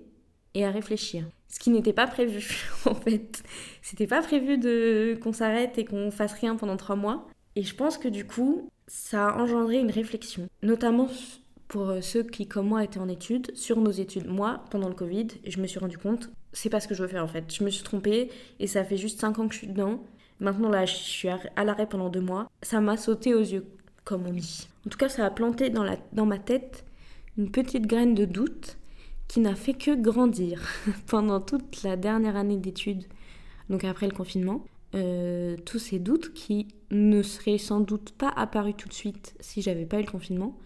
et 0.54 0.64
à 0.64 0.72
réfléchir. 0.72 1.24
Ce 1.46 1.60
qui 1.60 1.70
n'était 1.70 1.92
pas 1.92 2.08
prévu 2.08 2.68
en 2.86 2.96
fait. 2.96 3.40
C'était 3.82 4.08
pas 4.08 4.20
prévu 4.20 4.58
de 4.58 5.16
qu'on 5.22 5.32
s'arrête 5.32 5.78
et 5.78 5.84
qu'on 5.84 6.10
fasse 6.10 6.32
rien 6.32 6.56
pendant 6.56 6.76
trois 6.76 6.96
mois. 6.96 7.28
Et 7.54 7.62
je 7.62 7.76
pense 7.76 7.98
que 7.98 8.08
du 8.08 8.26
coup, 8.26 8.68
ça 8.88 9.28
a 9.28 9.38
engendré 9.40 9.78
une 9.78 9.92
réflexion, 9.92 10.48
notamment 10.64 11.08
pour 11.68 11.92
ceux 12.00 12.24
qui, 12.24 12.48
comme 12.48 12.68
moi, 12.68 12.82
étaient 12.82 12.98
en 12.98 13.08
études, 13.08 13.54
sur 13.56 13.80
nos 13.80 13.90
études. 13.90 14.26
Moi, 14.26 14.64
pendant 14.70 14.88
le 14.88 14.94
Covid, 14.94 15.28
je 15.46 15.60
me 15.60 15.66
suis 15.66 15.78
rendu 15.78 15.98
compte 15.98 16.30
c'est 16.56 16.70
pas 16.70 16.80
ce 16.80 16.88
que 16.88 16.94
je 16.94 17.02
veux 17.02 17.08
faire 17.08 17.24
en 17.24 17.28
fait. 17.28 17.44
Je 17.52 17.62
me 17.64 17.70
suis 17.70 17.84
trompée 17.84 18.30
et 18.58 18.66
ça 18.66 18.84
fait 18.84 18.96
juste 18.96 19.20
5 19.20 19.38
ans 19.38 19.48
que 19.48 19.54
je 19.54 19.58
suis 19.58 19.66
dedans. 19.68 20.02
Maintenant 20.40 20.68
là, 20.68 20.86
je 20.86 20.94
suis 20.94 21.28
à 21.28 21.64
l'arrêt 21.64 21.88
pendant 21.88 22.08
2 22.08 22.20
mois. 22.20 22.50
Ça 22.62 22.80
m'a 22.80 22.96
sauté 22.96 23.34
aux 23.34 23.40
yeux, 23.40 23.66
comme 24.04 24.26
on 24.26 24.32
dit. 24.32 24.68
En 24.86 24.90
tout 24.90 24.98
cas, 24.98 25.08
ça 25.08 25.24
a 25.24 25.30
planté 25.30 25.70
dans, 25.70 25.84
la, 25.84 25.96
dans 26.12 26.26
ma 26.26 26.38
tête 26.38 26.84
une 27.36 27.50
petite 27.50 27.86
graine 27.86 28.14
de 28.14 28.24
doute 28.24 28.78
qui 29.28 29.40
n'a 29.40 29.54
fait 29.54 29.74
que 29.74 29.94
grandir 29.94 30.62
pendant 31.06 31.40
toute 31.40 31.82
la 31.82 31.96
dernière 31.96 32.36
année 32.36 32.56
d'études, 32.56 33.04
donc 33.68 33.84
après 33.84 34.06
le 34.06 34.14
confinement. 34.14 34.64
Euh, 34.94 35.56
tous 35.66 35.78
ces 35.78 35.98
doutes 35.98 36.32
qui 36.32 36.68
ne 36.90 37.20
seraient 37.20 37.58
sans 37.58 37.80
doute 37.80 38.12
pas 38.12 38.32
apparus 38.34 38.76
tout 38.78 38.88
de 38.88 38.94
suite 38.94 39.34
si 39.40 39.60
j'avais 39.60 39.84
pas 39.84 39.98
eu 39.98 40.04
le 40.04 40.10
confinement, 40.10 40.56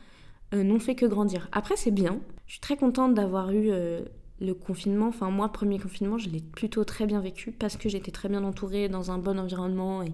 euh, 0.54 0.62
n'ont 0.62 0.78
fait 0.78 0.94
que 0.94 1.06
grandir. 1.06 1.48
Après, 1.52 1.76
c'est 1.76 1.90
bien. 1.90 2.20
Je 2.46 2.52
suis 2.52 2.60
très 2.60 2.76
contente 2.76 3.14
d'avoir 3.14 3.50
eu 3.50 3.70
euh, 3.70 4.02
le 4.40 4.54
confinement, 4.54 5.08
enfin 5.08 5.30
moi, 5.30 5.50
premier 5.50 5.78
confinement, 5.78 6.18
je 6.18 6.30
l'ai 6.30 6.40
plutôt 6.40 6.84
très 6.84 7.06
bien 7.06 7.20
vécu 7.20 7.52
parce 7.52 7.76
que 7.76 7.88
j'étais 7.88 8.10
très 8.10 8.28
bien 8.28 8.42
entourée 8.44 8.88
dans 8.88 9.10
un 9.10 9.18
bon 9.18 9.38
environnement 9.38 10.02
et, 10.02 10.12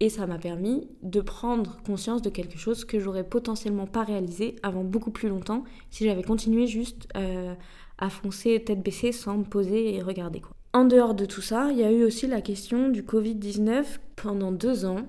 et 0.00 0.08
ça 0.10 0.26
m'a 0.26 0.38
permis 0.38 0.88
de 1.02 1.20
prendre 1.20 1.78
conscience 1.84 2.20
de 2.20 2.28
quelque 2.28 2.58
chose 2.58 2.84
que 2.84 3.00
j'aurais 3.00 3.24
potentiellement 3.24 3.86
pas 3.86 4.04
réalisé 4.04 4.56
avant 4.62 4.84
beaucoup 4.84 5.10
plus 5.10 5.28
longtemps 5.28 5.64
si 5.90 6.04
j'avais 6.04 6.22
continué 6.22 6.66
juste 6.66 7.08
euh, 7.16 7.54
à 7.98 8.10
foncer 8.10 8.62
tête 8.62 8.82
baissée 8.82 9.12
sans 9.12 9.38
me 9.38 9.44
poser 9.44 9.94
et 9.94 10.02
regarder 10.02 10.40
quoi. 10.40 10.52
En 10.74 10.84
dehors 10.84 11.14
de 11.14 11.24
tout 11.24 11.40
ça, 11.40 11.70
il 11.72 11.78
y 11.78 11.84
a 11.84 11.90
eu 11.90 12.04
aussi 12.04 12.26
la 12.26 12.42
question 12.42 12.90
du 12.90 13.02
Covid-19 13.02 13.84
pendant 14.14 14.52
deux 14.52 14.84
ans. 14.84 15.06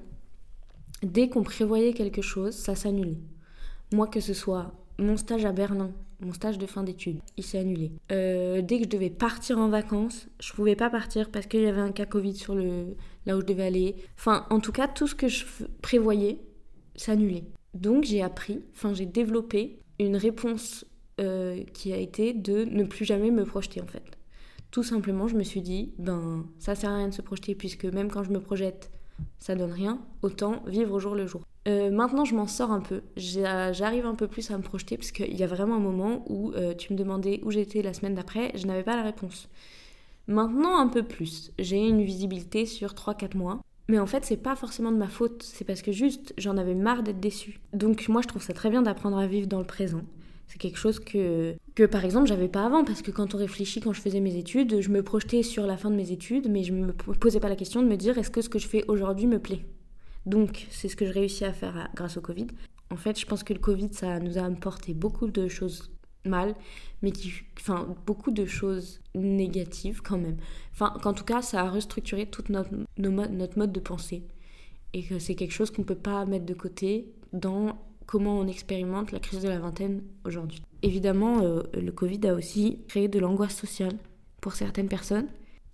Dès 1.04 1.28
qu'on 1.28 1.44
prévoyait 1.44 1.92
quelque 1.92 2.22
chose, 2.22 2.54
ça 2.54 2.74
s'annulait. 2.74 3.18
Moi, 3.92 4.08
que 4.08 4.22
ce 4.22 4.34
soit 4.34 4.72
mon 4.98 5.18
stage 5.18 5.44
à 5.44 5.52
Berlin, 5.52 5.92
mon 6.20 6.34
stage 6.34 6.58
de 6.58 6.66
fin 6.66 6.84
d'études, 6.84 7.20
il 7.38 7.44
s'est 7.44 7.60
annulé. 7.60 7.92
Euh, 8.12 8.62
dès 8.62 8.78
que 8.80 8.86
je 8.86 8.90
devais 8.90 9.10
partir 9.10 9.60
en 9.60 9.70
vacances, 9.70 10.28
je 10.40 10.52
pouvais 10.54 10.76
pas 10.76 10.90
partir 10.90 11.30
parce 11.30 11.46
qu'il 11.46 11.62
y 11.62 11.68
avait 11.68 11.82
un 11.82 11.92
cas 11.92 12.06
Covid 12.06 12.36
sur 12.36 12.56
le 12.56 12.96
là 13.26 13.38
où 13.38 13.42
je 13.42 13.46
devais 13.46 13.66
aller. 13.66 13.96
Enfin, 14.18 14.46
en 14.50 14.60
tout 14.60 14.72
cas, 14.72 14.88
tout 14.88 15.08
ce 15.08 15.16
que 15.16 15.28
je 15.28 15.46
prévoyais 15.82 16.40
s'annulait. 16.96 17.44
Donc 17.74 18.04
j'ai 18.06 18.24
appris, 18.24 18.64
enfin 18.74 18.94
j'ai 18.94 19.06
développé 19.06 19.80
une 20.00 20.16
réponse 20.16 20.86
euh, 21.20 21.64
qui 21.74 21.94
a 21.94 21.98
été 21.98 22.34
de 22.34 22.64
ne 22.64 22.84
plus 22.84 23.06
jamais 23.06 23.32
me 23.32 23.46
projeter 23.46 23.82
en 23.82 23.88
fait. 23.88 24.18
Tout 24.72 24.84
simplement, 24.84 25.28
je 25.28 25.36
me 25.36 25.44
suis 25.44 25.62
dit, 25.62 25.94
ben 25.98 26.46
ça 26.60 26.76
sert 26.76 26.90
à 26.90 26.98
rien 26.98 27.10
de 27.10 27.14
se 27.14 27.22
projeter 27.22 27.56
puisque 27.56 27.86
même 27.86 28.10
quand 28.10 28.24
je 28.24 28.32
me 28.32 28.40
projette, 28.40 28.92
ça 29.40 29.56
donne 29.56 29.72
rien. 29.72 30.00
Autant 30.22 30.64
vivre 30.66 30.94
au 30.94 31.00
jour 31.00 31.16
le 31.16 31.28
jour. 31.28 31.42
Euh, 31.68 31.90
maintenant, 31.92 32.26
je 32.26 32.36
m'en 32.36 32.48
sors 32.48 32.72
un 32.72 32.80
peu. 32.80 33.02
J'arrive 33.18 34.06
un 34.06 34.16
peu 34.16 34.28
plus 34.28 34.50
à 34.52 34.58
me 34.58 34.64
projeter 34.64 34.98
parce 34.98 35.12
qu'il 35.12 35.36
y 35.36 35.44
a 35.44 35.48
vraiment 35.48 35.76
un 35.76 35.80
moment 35.80 36.24
où 36.28 36.52
euh, 36.52 36.74
tu 36.74 36.94
me 36.94 36.98
demandais 36.98 37.42
où 37.44 37.52
j'étais 37.52 37.82
la 37.82 37.94
semaine 37.94 38.16
d'après, 38.16 38.52
je 38.56 38.66
n'avais 38.68 38.84
pas 38.84 38.96
la 38.96 39.04
réponse. 39.04 39.50
Maintenant, 40.28 40.78
un 40.80 40.88
peu 40.88 41.04
plus. 41.04 41.52
J'ai 41.60 41.88
une 41.88 42.04
visibilité 42.04 42.66
sur 42.66 42.94
3-4 42.94 43.36
mois. 43.38 43.62
Mais 43.90 44.00
en 44.00 44.06
fait, 44.06 44.26
c'est 44.26 44.38
pas 44.38 44.56
forcément 44.56 44.92
de 44.92 44.98
ma 44.98 45.08
faute, 45.08 45.44
c'est 45.44 45.64
parce 45.64 45.82
que 45.82 45.94
juste 45.94 46.34
j'en 46.38 46.58
avais 46.58 46.76
marre 46.76 47.04
d'être 47.04 47.22
déçue. 47.22 47.62
Donc 47.72 48.10
moi, 48.10 48.22
je 48.22 48.28
trouve 48.28 48.44
ça 48.44 48.54
très 48.54 48.70
bien 48.70 48.82
d'apprendre 48.82 49.18
à 49.18 49.28
vivre 49.28 49.48
dans 49.48 49.60
le 49.60 49.66
présent. 49.66 50.02
C'est 50.48 50.58
quelque 50.58 50.78
chose 50.78 51.00
que, 51.00 51.58
par 51.92 52.06
exemple, 52.06 52.28
j'avais 52.28 52.48
pas 52.48 52.66
avant, 52.66 52.86
parce 52.86 53.02
que 53.02 53.12
quand 53.12 53.36
on 53.36 53.38
réfléchit, 53.38 53.82
quand 53.82 53.94
je 53.94 54.02
faisais 54.02 54.22
mes 54.22 54.38
études, 54.38 54.82
je 54.82 54.90
me 54.90 55.04
projetais 55.04 55.44
sur 55.44 55.68
la 55.68 55.78
fin 55.78 55.92
de 55.92 55.96
mes 55.96 56.12
études, 56.12 56.50
mais 56.50 56.64
je 56.64 56.74
me 56.74 56.94
posais 56.94 57.40
pas 57.40 57.50
la 57.50 57.58
question 57.58 57.82
de 57.82 57.88
me 57.88 57.98
dire 57.98 58.18
est-ce 58.18 58.32
que 58.32 58.42
ce 58.42 58.50
que 58.50 58.60
je 58.60 58.68
fais 58.68 58.86
aujourd'hui 58.88 59.28
me 59.28 59.40
plaît? 59.40 59.66
Donc, 60.26 60.68
c'est 60.72 60.88
ce 60.88 60.96
que 60.96 61.06
je 61.06 61.14
réussis 61.14 61.46
à 61.46 61.54
faire 61.54 61.90
grâce 61.96 62.18
au 62.18 62.22
Covid. 62.22 62.48
En 62.90 62.96
fait, 62.96 63.20
je 63.20 63.26
pense 63.26 63.44
que 63.44 63.54
le 63.54 63.60
Covid, 63.60 63.90
ça 63.92 64.20
nous 64.20 64.38
a 64.38 64.44
apporté 64.44 64.94
beaucoup 64.94 65.28
de 65.28 65.48
choses 65.50 65.92
mal, 66.24 66.56
mais 67.02 67.12
qui, 67.12 67.34
enfin, 67.60 67.96
beaucoup 68.06 68.32
de 68.32 68.46
choses 68.46 69.02
négatives 69.16 70.02
quand 70.02 70.18
même. 70.18 70.38
Enfin, 70.74 70.94
qu'en 71.02 71.14
tout 71.14 71.24
cas, 71.24 71.42
ça 71.42 71.62
a 71.62 71.70
restructuré 71.70 72.26
tout 72.26 72.44
notre, 72.50 72.70
notre 72.98 73.58
mode 73.58 73.72
de 73.72 73.80
pensée. 73.80 74.24
Et 74.94 75.04
que 75.04 75.20
c'est 75.20 75.36
quelque 75.36 75.52
chose 75.52 75.72
qu'on 75.72 75.82
ne 75.82 75.88
peut 75.88 75.96
pas 75.96 76.26
mettre 76.26 76.46
de 76.46 76.54
côté 76.54 77.14
dans 77.34 77.78
comment 78.08 78.40
on 78.40 78.48
expérimente 78.48 79.12
la 79.12 79.20
crise 79.20 79.42
de 79.42 79.50
la 79.50 79.60
vingtaine 79.60 80.02
aujourd'hui. 80.26 80.64
Évidemment, 80.82 81.42
euh, 81.42 81.62
le 81.74 81.92
Covid 81.92 82.26
a 82.28 82.34
aussi 82.34 82.80
créé 82.88 83.08
de 83.08 83.20
l'angoisse 83.20 83.56
sociale 83.56 83.94
pour 84.42 84.54
certaines 84.54 84.88
personnes. 84.88 85.28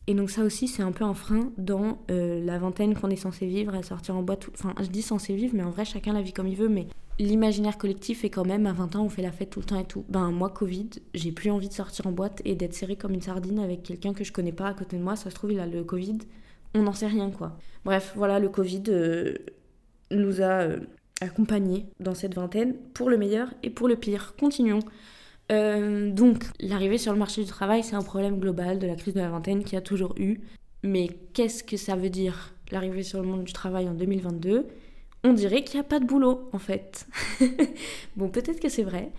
Et 0.08 0.16
donc 0.16 0.30
ça 0.30 0.44
aussi, 0.44 0.68
c'est 0.68 0.84
un 0.84 0.92
peu 0.92 1.06
un 1.06 1.14
frein 1.14 1.52
dans 1.58 2.00
euh, 2.12 2.44
la 2.44 2.58
vingtaine 2.58 2.94
qu'on 2.94 3.10
est 3.10 3.16
censé 3.16 3.46
vivre, 3.46 3.74
à 3.74 3.84
sortir 3.84 4.18
en 4.18 4.24
boîte. 4.24 4.50
Enfin, 4.54 4.74
je 4.82 4.88
dis 4.88 5.02
censé 5.02 5.34
vivre, 5.34 5.54
mais 5.56 5.64
en 5.64 5.70
vrai, 5.70 5.86
chacun 5.86 6.12
la 6.12 6.22
vit 6.22 6.34
comme 6.34 6.48
il 6.48 6.58
veut. 6.58 6.68
Mais 6.68 6.88
l'imaginaire 7.20 7.78
collectif 7.78 8.26
est 8.26 8.30
quand 8.30 8.46
même, 8.46 8.66
à 8.66 8.74
20 8.74 8.98
ans, 8.98 9.06
on 9.06 9.10
fait 9.10 9.22
la 9.22 9.32
fête 9.32 9.52
tout 9.52 9.60
le 9.60 9.66
temps 9.66 9.80
et 9.80 9.86
tout. 9.86 10.04
Ben 10.10 10.32
moi, 10.32 10.50
Covid, 10.50 10.90
j'ai 11.14 11.32
plus 11.32 11.52
envie 11.52 11.70
de 11.70 11.74
sortir 11.74 12.08
en 12.08 12.12
boîte 12.12 12.42
et 12.44 12.56
d'être 12.56 12.74
serré 12.74 12.98
comme 12.98 13.14
une 13.14 13.22
sardine 13.22 13.60
avec 13.60 13.84
quelqu'un 13.84 14.14
que 14.14 14.26
je 14.26 14.34
connais 14.34 14.52
pas 14.52 14.68
à 14.68 14.74
côté 14.74 14.98
de 14.98 15.04
moi. 15.04 15.16
Ça 15.16 15.30
se 15.30 15.36
trouve, 15.36 15.54
il 15.54 15.60
a 15.60 15.68
le 15.68 15.84
Covid. 15.84 16.18
On 16.74 16.82
n'en 16.82 16.94
sait 16.94 17.08
rien, 17.08 17.30
quoi. 17.30 17.58
Bref, 17.86 18.14
voilà, 18.18 18.40
le 18.40 18.50
Covid 18.50 18.84
euh, 18.90 19.36
nous 20.12 20.42
a 20.42 20.68
accompagnés 21.22 21.86
dans 22.00 22.16
cette 22.16 22.36
vingtaine 22.36 22.76
pour 22.94 23.10
le 23.10 23.18
meilleur 23.18 23.54
et 23.64 23.70
pour 23.70 23.88
le 23.88 23.96
pire. 23.96 24.36
Continuons. 24.40 24.80
Euh, 25.52 26.12
donc, 26.12 26.46
l'arrivée 26.60 26.98
sur 26.98 27.14
le 27.14 27.20
marché 27.20 27.44
du 27.44 27.50
travail, 27.50 27.84
c'est 27.84 27.96
un 27.96 28.02
problème 28.02 28.40
global 28.40 28.80
de 28.80 28.88
la 28.88 28.96
crise 28.96 29.14
de 29.14 29.20
la 29.20 29.30
vingtaine 29.30 29.64
qui 29.64 29.76
a 29.76 29.82
toujours 29.82 30.14
eu. 30.18 30.40
Mais 30.84 31.10
qu'est-ce 31.34 31.64
que 31.64 31.78
ça 31.78 31.96
veut 31.96 32.10
dire, 32.10 32.54
l'arrivée 32.72 33.04
sur 33.04 33.22
le 33.22 33.28
monde 33.28 33.44
du 33.44 33.54
travail 33.54 33.88
en 33.88 33.94
2022 33.94 34.68
On 35.24 35.34
dirait 35.34 35.64
qu'il 35.64 35.80
n'y 35.80 35.86
a 35.86 35.88
pas 35.88 36.00
de 36.00 36.06
boulot, 36.06 36.50
en 36.52 36.60
fait. 36.60 37.08
bon, 38.18 38.30
peut-être 38.30 38.60
que 38.60 38.70
c'est 38.70 38.84
vrai. 38.84 39.12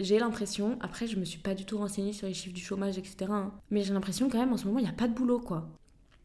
J'ai 0.00 0.18
l'impression, 0.18 0.78
après 0.80 1.06
je 1.06 1.18
me 1.18 1.26
suis 1.26 1.40
pas 1.40 1.54
du 1.54 1.66
tout 1.66 1.76
renseignée 1.76 2.14
sur 2.14 2.26
les 2.26 2.32
chiffres 2.32 2.54
du 2.54 2.62
chômage, 2.62 2.96
etc. 2.96 3.26
Hein, 3.28 3.52
mais 3.70 3.82
j'ai 3.82 3.92
l'impression 3.92 4.30
quand 4.30 4.38
même 4.38 4.50
en 4.50 4.56
ce 4.56 4.64
moment 4.64 4.78
il 4.78 4.84
n'y 4.84 4.88
a 4.88 4.94
pas 4.94 5.08
de 5.08 5.12
boulot 5.12 5.40
quoi. 5.40 5.68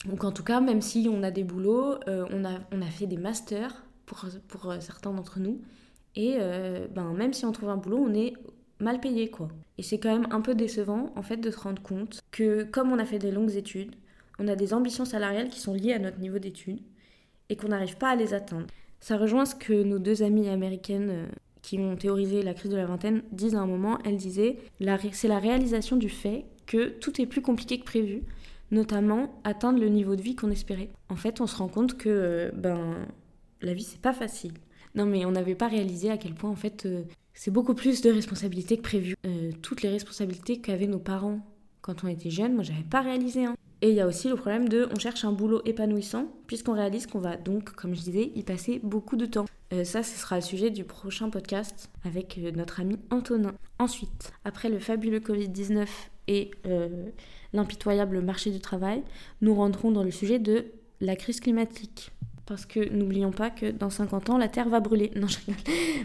Donc 0.05 0.23
en 0.23 0.31
tout 0.31 0.43
cas, 0.43 0.61
même 0.61 0.81
si 0.81 1.09
on 1.11 1.23
a 1.23 1.31
des 1.31 1.43
boulots, 1.43 1.95
euh, 2.07 2.25
on, 2.31 2.45
a, 2.45 2.59
on 2.71 2.81
a 2.81 2.85
fait 2.85 3.05
des 3.05 3.17
masters 3.17 3.83
pour, 4.05 4.25
pour 4.47 4.71
euh, 4.71 4.79
certains 4.79 5.11
d'entre 5.11 5.39
nous. 5.39 5.61
Et 6.17 6.37
ben, 6.95 7.11
même 7.11 7.33
si 7.33 7.43
on 7.43 7.51
trouve 7.51 7.67
un 7.67 7.75
boulot, 7.75 7.97
on 7.97 8.13
est 8.13 8.31
mal 8.79 9.01
payé 9.01 9.29
quoi. 9.29 9.49
Et 9.77 9.83
c'est 9.83 9.99
quand 9.99 10.13
même 10.13 10.27
un 10.31 10.39
peu 10.39 10.55
décevant 10.55 11.11
en 11.17 11.21
fait 11.21 11.37
de 11.37 11.51
se 11.51 11.59
rendre 11.59 11.81
compte 11.81 12.21
que 12.31 12.63
comme 12.63 12.91
on 12.91 12.99
a 12.99 13.05
fait 13.05 13.19
des 13.19 13.31
longues 13.31 13.55
études, 13.55 13.95
on 14.39 14.47
a 14.47 14.55
des 14.55 14.73
ambitions 14.73 15.05
salariales 15.05 15.49
qui 15.49 15.59
sont 15.59 15.73
liées 15.73 15.93
à 15.93 15.99
notre 15.99 16.19
niveau 16.19 16.39
d'études 16.39 16.79
et 17.49 17.55
qu'on 17.55 17.69
n'arrive 17.69 17.97
pas 17.97 18.09
à 18.09 18.15
les 18.15 18.33
atteindre. 18.33 18.67
Ça 18.99 19.17
rejoint 19.17 19.45
ce 19.45 19.55
que 19.55 19.83
nos 19.83 19.99
deux 19.99 20.23
amies 20.23 20.49
américaines 20.49 21.09
euh, 21.09 21.27
qui 21.61 21.79
ont 21.79 21.95
théorisé 21.95 22.41
la 22.41 22.53
crise 22.53 22.71
de 22.71 22.77
la 22.77 22.85
vingtaine 22.85 23.23
disent 23.31 23.55
à 23.55 23.59
un 23.59 23.67
moment. 23.67 23.99
Elles 24.03 24.17
disaient 24.17 24.57
c'est 25.11 25.27
la 25.27 25.39
réalisation 25.39 25.95
du 25.95 26.09
fait 26.09 26.45
que 26.65 26.89
tout 26.89 27.21
est 27.21 27.25
plus 27.25 27.41
compliqué 27.41 27.79
que 27.79 27.85
prévu, 27.85 28.23
notamment 28.71 29.39
atteindre 29.43 29.79
le 29.79 29.89
niveau 29.89 30.15
de 30.15 30.21
vie 30.21 30.35
qu'on 30.35 30.51
espérait. 30.51 30.89
En 31.09 31.15
fait, 31.15 31.39
on 31.41 31.47
se 31.47 31.55
rend 31.55 31.67
compte 31.67 31.97
que 31.97 32.09
euh, 32.09 32.51
ben 32.53 33.05
la 33.65 33.73
vie 33.73 33.83
c'est 33.83 34.01
pas 34.01 34.13
facile. 34.13 34.53
Non 34.93 35.05
mais 35.05 35.25
on 35.25 35.31
n'avait 35.31 35.55
pas 35.55 35.67
réalisé 35.67 36.09
à 36.09 36.17
quel 36.17 36.33
point 36.35 36.49
en 36.49 36.55
fait 36.55 36.85
euh, 36.85 37.03
c'est 37.33 37.51
beaucoup 37.51 37.73
plus 37.73 38.01
de 38.01 38.11
responsabilités 38.11 38.77
que 38.77 38.83
prévu. 38.83 39.15
Euh, 39.25 39.51
toutes 39.61 39.81
les 39.81 39.89
responsabilités 39.89 40.61
qu'avaient 40.61 40.87
nos 40.87 40.99
parents 40.99 41.39
quand 41.81 42.03
on 42.03 42.07
était 42.07 42.29
jeunes, 42.29 42.53
moi 42.53 42.63
j'avais 42.63 42.83
pas 42.83 43.01
réalisé. 43.01 43.45
Hein. 43.45 43.55
Et 43.81 43.89
il 43.89 43.95
y 43.95 44.01
a 44.01 44.07
aussi 44.07 44.29
le 44.29 44.35
problème 44.35 44.69
de 44.69 44.87
on 44.95 44.99
cherche 44.99 45.25
un 45.25 45.31
boulot 45.31 45.61
épanouissant 45.65 46.27
puisqu'on 46.47 46.73
réalise 46.73 47.07
qu'on 47.07 47.19
va 47.19 47.35
donc, 47.35 47.71
comme 47.71 47.93
je 47.93 48.01
disais, 48.01 48.31
y 48.35 48.43
passer 48.43 48.79
beaucoup 48.81 49.17
de 49.17 49.25
temps. 49.25 49.45
Euh, 49.73 49.83
ça, 49.83 50.01
ce 50.01 50.17
sera 50.17 50.37
le 50.37 50.41
sujet 50.41 50.69
du 50.69 50.83
prochain 50.83 51.29
podcast 51.29 51.89
avec 52.05 52.39
notre 52.55 52.79
ami 52.79 52.97
Antonin. 53.09 53.53
Ensuite, 53.79 54.31
après 54.45 54.69
le 54.69 54.79
fabuleux 54.79 55.19
Covid-19 55.19 55.87
et 56.27 56.51
l'impitoyable 57.53 58.21
marché 58.21 58.49
du 58.49 58.59
travail, 58.59 59.03
nous 59.41 59.53
rentrons 59.53 59.91
dans 59.91 60.03
le 60.03 60.11
sujet 60.11 60.39
de 60.39 60.65
la 61.01 61.15
crise 61.15 61.39
climatique 61.39 62.11
parce 62.45 62.65
que 62.65 62.89
n'oublions 62.89 63.31
pas 63.31 63.49
que 63.49 63.71
dans 63.71 63.89
50 63.89 64.29
ans, 64.29 64.37
la 64.37 64.47
Terre 64.47 64.69
va 64.69 64.79
brûler. 64.79 65.11
Non, 65.15 65.27
je 65.27 65.39
rigole. 65.39 65.55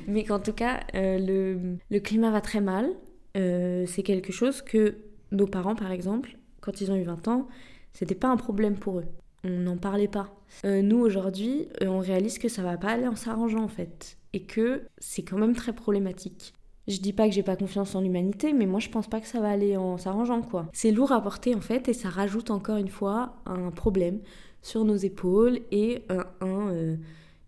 Mais 0.09 0.25
qu'en 0.25 0.41
tout 0.41 0.53
cas, 0.53 0.81
euh, 0.95 1.19
le, 1.19 1.77
le, 1.91 2.01
climat 2.01 2.31
va 2.31 2.41
très 2.41 2.61
mal. 2.61 2.89
Euh, 3.37 3.85
c'est 3.87 4.03
quelque 4.03 4.33
chose 4.33 4.63
que 4.63 4.97
nos 5.33 5.47
parents, 5.47 5.77
par 5.77 5.93
exemple, 5.93 6.37
quand 6.61 6.81
ils 6.81 6.91
ont 6.91 6.97
eu 6.97 7.05
20 7.05 7.29
ans, 7.29 7.49
c'était 7.93 8.15
pas 8.15 8.29
un 8.29 8.37
problème 8.37 8.77
pour 8.77 8.99
eux. 8.99 9.07
On 9.45 9.51
n'en 9.51 9.77
parlait 9.77 10.09
pas. 10.09 10.35
Euh, 10.65 10.83
nous, 10.83 10.99
aujourd'hui, 10.99 11.69
on 11.81 11.99
réalise 11.99 12.39
que 12.39 12.49
ça 12.49 12.63
va 12.63 12.77
pas 12.77 12.91
aller 12.91 13.07
en 13.07 13.17
s'arrangeant, 13.17 13.63
en 13.63 13.69
fait. 13.69 14.19
Et 14.33 14.43
que 14.43 14.83
c'est 14.99 15.23
quand 15.23 15.39
même 15.39 15.55
très 15.55 15.73
problématique. 15.73 16.55
Je 16.89 16.99
dis 16.99 17.13
pas 17.13 17.29
que 17.29 17.35
j'ai 17.35 17.43
pas 17.43 17.57
confiance 17.57 17.95
en 17.95 18.01
l'humanité, 18.01 18.53
mais 18.53 18.67
moi 18.67 18.81
je 18.81 18.89
pense 18.89 19.07
pas 19.07 19.21
que 19.21 19.27
ça 19.27 19.39
va 19.39 19.51
aller 19.51 19.77
en 19.77 19.97
s'arrangeant 19.97 20.43
quoi. 20.43 20.67
C'est 20.73 20.91
lourd 20.91 21.13
à 21.13 21.23
porter 21.23 21.55
en 21.55 21.61
fait 21.61 21.89
et 21.89 21.93
ça 21.93 22.09
rajoute 22.09 22.51
encore 22.51 22.79
une 22.79 22.89
fois 22.89 23.37
un 23.47 23.71
problème 23.71 24.21
sur 24.63 24.85
nos 24.85 24.97
épaules 24.97 25.61
et 25.71 26.03
un, 26.09 26.27
euh, 26.43 26.97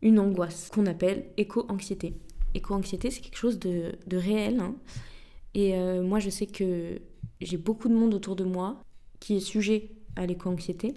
une 0.00 0.18
angoisse 0.18 0.70
qu'on 0.72 0.86
appelle 0.86 1.26
éco-anxiété. 1.36 2.14
Éco-anxiété, 2.54 3.10
c'est 3.10 3.20
quelque 3.20 3.36
chose 3.36 3.58
de, 3.58 3.94
réel. 4.12 4.60
Hein. 4.60 4.74
Et 5.54 5.74
euh, 5.74 6.02
moi, 6.02 6.18
je 6.18 6.30
sais 6.30 6.46
que 6.46 7.00
j'ai 7.40 7.56
beaucoup 7.56 7.88
de 7.88 7.94
monde 7.94 8.14
autour 8.14 8.36
de 8.36 8.44
moi 8.44 8.82
qui 9.20 9.36
est 9.36 9.40
sujet 9.40 9.90
à 10.16 10.26
l'éco-anxiété. 10.26 10.94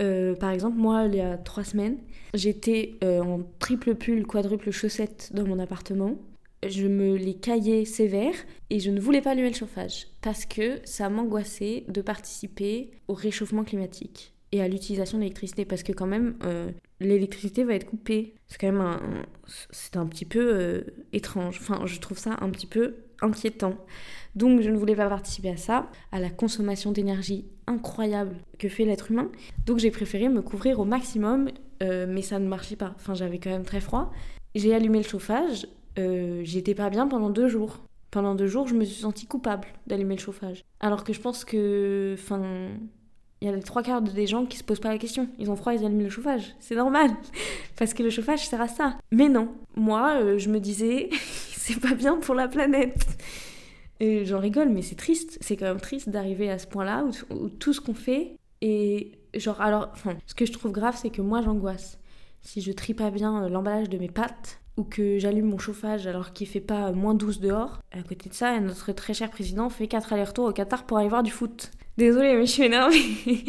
Euh, 0.00 0.34
par 0.34 0.50
exemple, 0.50 0.78
moi, 0.78 1.06
il 1.06 1.16
y 1.16 1.20
a 1.20 1.36
trois 1.36 1.64
semaines, 1.64 1.98
j'étais 2.34 2.98
en 3.02 3.40
triple 3.58 3.94
pull, 3.94 4.26
quadruple 4.26 4.70
chaussette 4.70 5.30
dans 5.34 5.46
mon 5.46 5.58
appartement. 5.58 6.16
Je 6.66 6.86
me 6.86 7.16
les 7.16 7.34
caillais 7.34 7.86
sévères 7.86 8.34
et 8.68 8.80
je 8.80 8.90
ne 8.90 9.00
voulais 9.00 9.22
pas 9.22 9.30
allumer 9.30 9.48
le 9.48 9.54
chauffage 9.54 10.08
parce 10.20 10.44
que 10.44 10.80
ça 10.84 11.08
m'angoissait 11.08 11.84
de 11.88 12.02
participer 12.02 12.90
au 13.08 13.14
réchauffement 13.14 13.64
climatique 13.64 14.34
et 14.52 14.62
à 14.62 14.68
l'utilisation 14.68 15.18
de 15.18 15.22
l'électricité 15.22 15.64
parce 15.64 15.82
que 15.82 15.92
quand 15.92 16.06
même 16.06 16.34
euh, 16.44 16.70
l'électricité 17.00 17.64
va 17.64 17.74
être 17.74 17.86
coupée. 17.86 18.34
C'est 18.48 18.58
quand 18.60 18.72
même 18.72 18.80
un, 18.80 19.00
c'est 19.70 19.96
un 19.96 20.06
petit 20.06 20.24
peu 20.24 20.40
euh, 20.40 20.80
étrange. 21.12 21.58
Enfin, 21.60 21.86
je 21.86 21.98
trouve 22.00 22.18
ça 22.18 22.36
un 22.40 22.50
petit 22.50 22.66
peu 22.66 22.96
inquiétant. 23.22 23.74
Donc 24.34 24.62
je 24.62 24.70
ne 24.70 24.76
voulais 24.76 24.96
pas 24.96 25.08
participer 25.08 25.50
à 25.50 25.56
ça, 25.56 25.90
à 26.12 26.20
la 26.20 26.30
consommation 26.30 26.92
d'énergie 26.92 27.44
incroyable 27.66 28.36
que 28.58 28.68
fait 28.68 28.84
l'être 28.84 29.10
humain. 29.10 29.30
Donc 29.66 29.78
j'ai 29.78 29.90
préféré 29.90 30.28
me 30.28 30.42
couvrir 30.42 30.80
au 30.80 30.84
maximum, 30.84 31.50
euh, 31.82 32.06
mais 32.08 32.22
ça 32.22 32.38
ne 32.38 32.48
marchait 32.48 32.76
pas. 32.76 32.92
Enfin, 32.96 33.14
j'avais 33.14 33.38
quand 33.38 33.50
même 33.50 33.64
très 33.64 33.80
froid. 33.80 34.12
J'ai 34.54 34.74
allumé 34.74 34.98
le 34.98 35.04
chauffage. 35.04 35.66
J'étais 36.42 36.74
pas 36.74 36.88
bien 36.88 37.06
pendant 37.06 37.28
deux 37.28 37.46
jours. 37.46 37.80
Pendant 38.10 38.34
deux 38.34 38.46
jours, 38.46 38.66
je 38.66 38.74
me 38.74 38.84
suis 38.84 39.02
sentie 39.02 39.26
coupable 39.26 39.68
d'allumer 39.86 40.14
le 40.14 40.20
chauffage. 40.20 40.64
Alors 40.80 41.04
que 41.04 41.12
je 41.12 41.20
pense 41.20 41.44
que, 41.44 42.16
enfin, 42.18 42.70
il 43.40 43.48
y 43.48 43.50
a 43.50 43.56
les 43.56 43.62
trois 43.62 43.82
quarts 43.82 44.02
des 44.02 44.26
gens 44.26 44.44
qui 44.44 44.58
se 44.58 44.64
posent 44.64 44.80
pas 44.80 44.90
la 44.90 44.98
question. 44.98 45.28
Ils 45.38 45.50
ont 45.50 45.56
froid, 45.56 45.72
ils 45.72 45.84
allument 45.84 46.02
le 46.02 46.10
chauffage. 46.10 46.54
C'est 46.60 46.74
normal. 46.74 47.10
Parce 47.76 47.94
que 47.94 48.02
le 48.02 48.10
chauffage 48.10 48.46
sert 48.46 48.60
à 48.60 48.68
ça. 48.68 48.98
Mais 49.12 49.28
non. 49.28 49.48
Moi, 49.76 50.20
euh, 50.20 50.38
je 50.38 50.50
me 50.50 50.60
disais, 50.60 51.08
c'est 51.56 51.80
pas 51.80 51.94
bien 51.94 52.16
pour 52.16 52.34
la 52.34 52.48
planète. 52.48 53.06
Et 53.98 54.26
j'en 54.26 54.40
rigole, 54.40 54.68
mais 54.68 54.82
c'est 54.82 54.94
triste. 54.94 55.38
C'est 55.40 55.56
quand 55.56 55.66
même 55.66 55.80
triste 55.80 56.10
d'arriver 56.10 56.50
à 56.50 56.58
ce 56.58 56.66
point-là 56.66 57.06
où, 57.30 57.48
tout 57.48 57.72
ce 57.72 57.80
qu'on 57.80 57.94
fait 57.94 58.36
est. 58.60 59.12
Genre, 59.34 59.60
alors, 59.60 59.88
enfin, 59.92 60.16
ce 60.26 60.34
que 60.34 60.44
je 60.44 60.52
trouve 60.52 60.72
grave, 60.72 60.98
c'est 61.00 61.10
que 61.10 61.22
moi, 61.22 61.40
j'angoisse. 61.40 61.98
Si 62.42 62.60
je 62.60 62.72
trie 62.72 62.94
pas 62.94 63.10
bien 63.10 63.44
euh, 63.44 63.48
l'emballage 63.48 63.88
de 63.88 63.96
mes 63.96 64.08
pâtes, 64.08 64.59
ou 64.76 64.84
que 64.84 65.18
j'allume 65.18 65.46
mon 65.46 65.58
chauffage 65.58 66.06
alors 66.06 66.32
qu'il 66.32 66.46
fait 66.46 66.60
pas 66.60 66.92
moins 66.92 67.14
12 67.14 67.40
dehors. 67.40 67.80
À 67.92 68.02
côté 68.02 68.28
de 68.28 68.34
ça, 68.34 68.58
notre 68.60 68.92
très 68.92 69.14
cher 69.14 69.30
président 69.30 69.68
fait 69.70 69.88
4 69.88 70.12
allers-retours 70.12 70.46
au 70.46 70.52
Qatar 70.52 70.84
pour 70.84 70.98
aller 70.98 71.08
voir 71.08 71.22
du 71.22 71.30
foot. 71.30 71.70
Désolée, 71.96 72.34
mais 72.34 72.46
je 72.46 72.52
suis 72.52 72.62
énervée. 72.64 72.98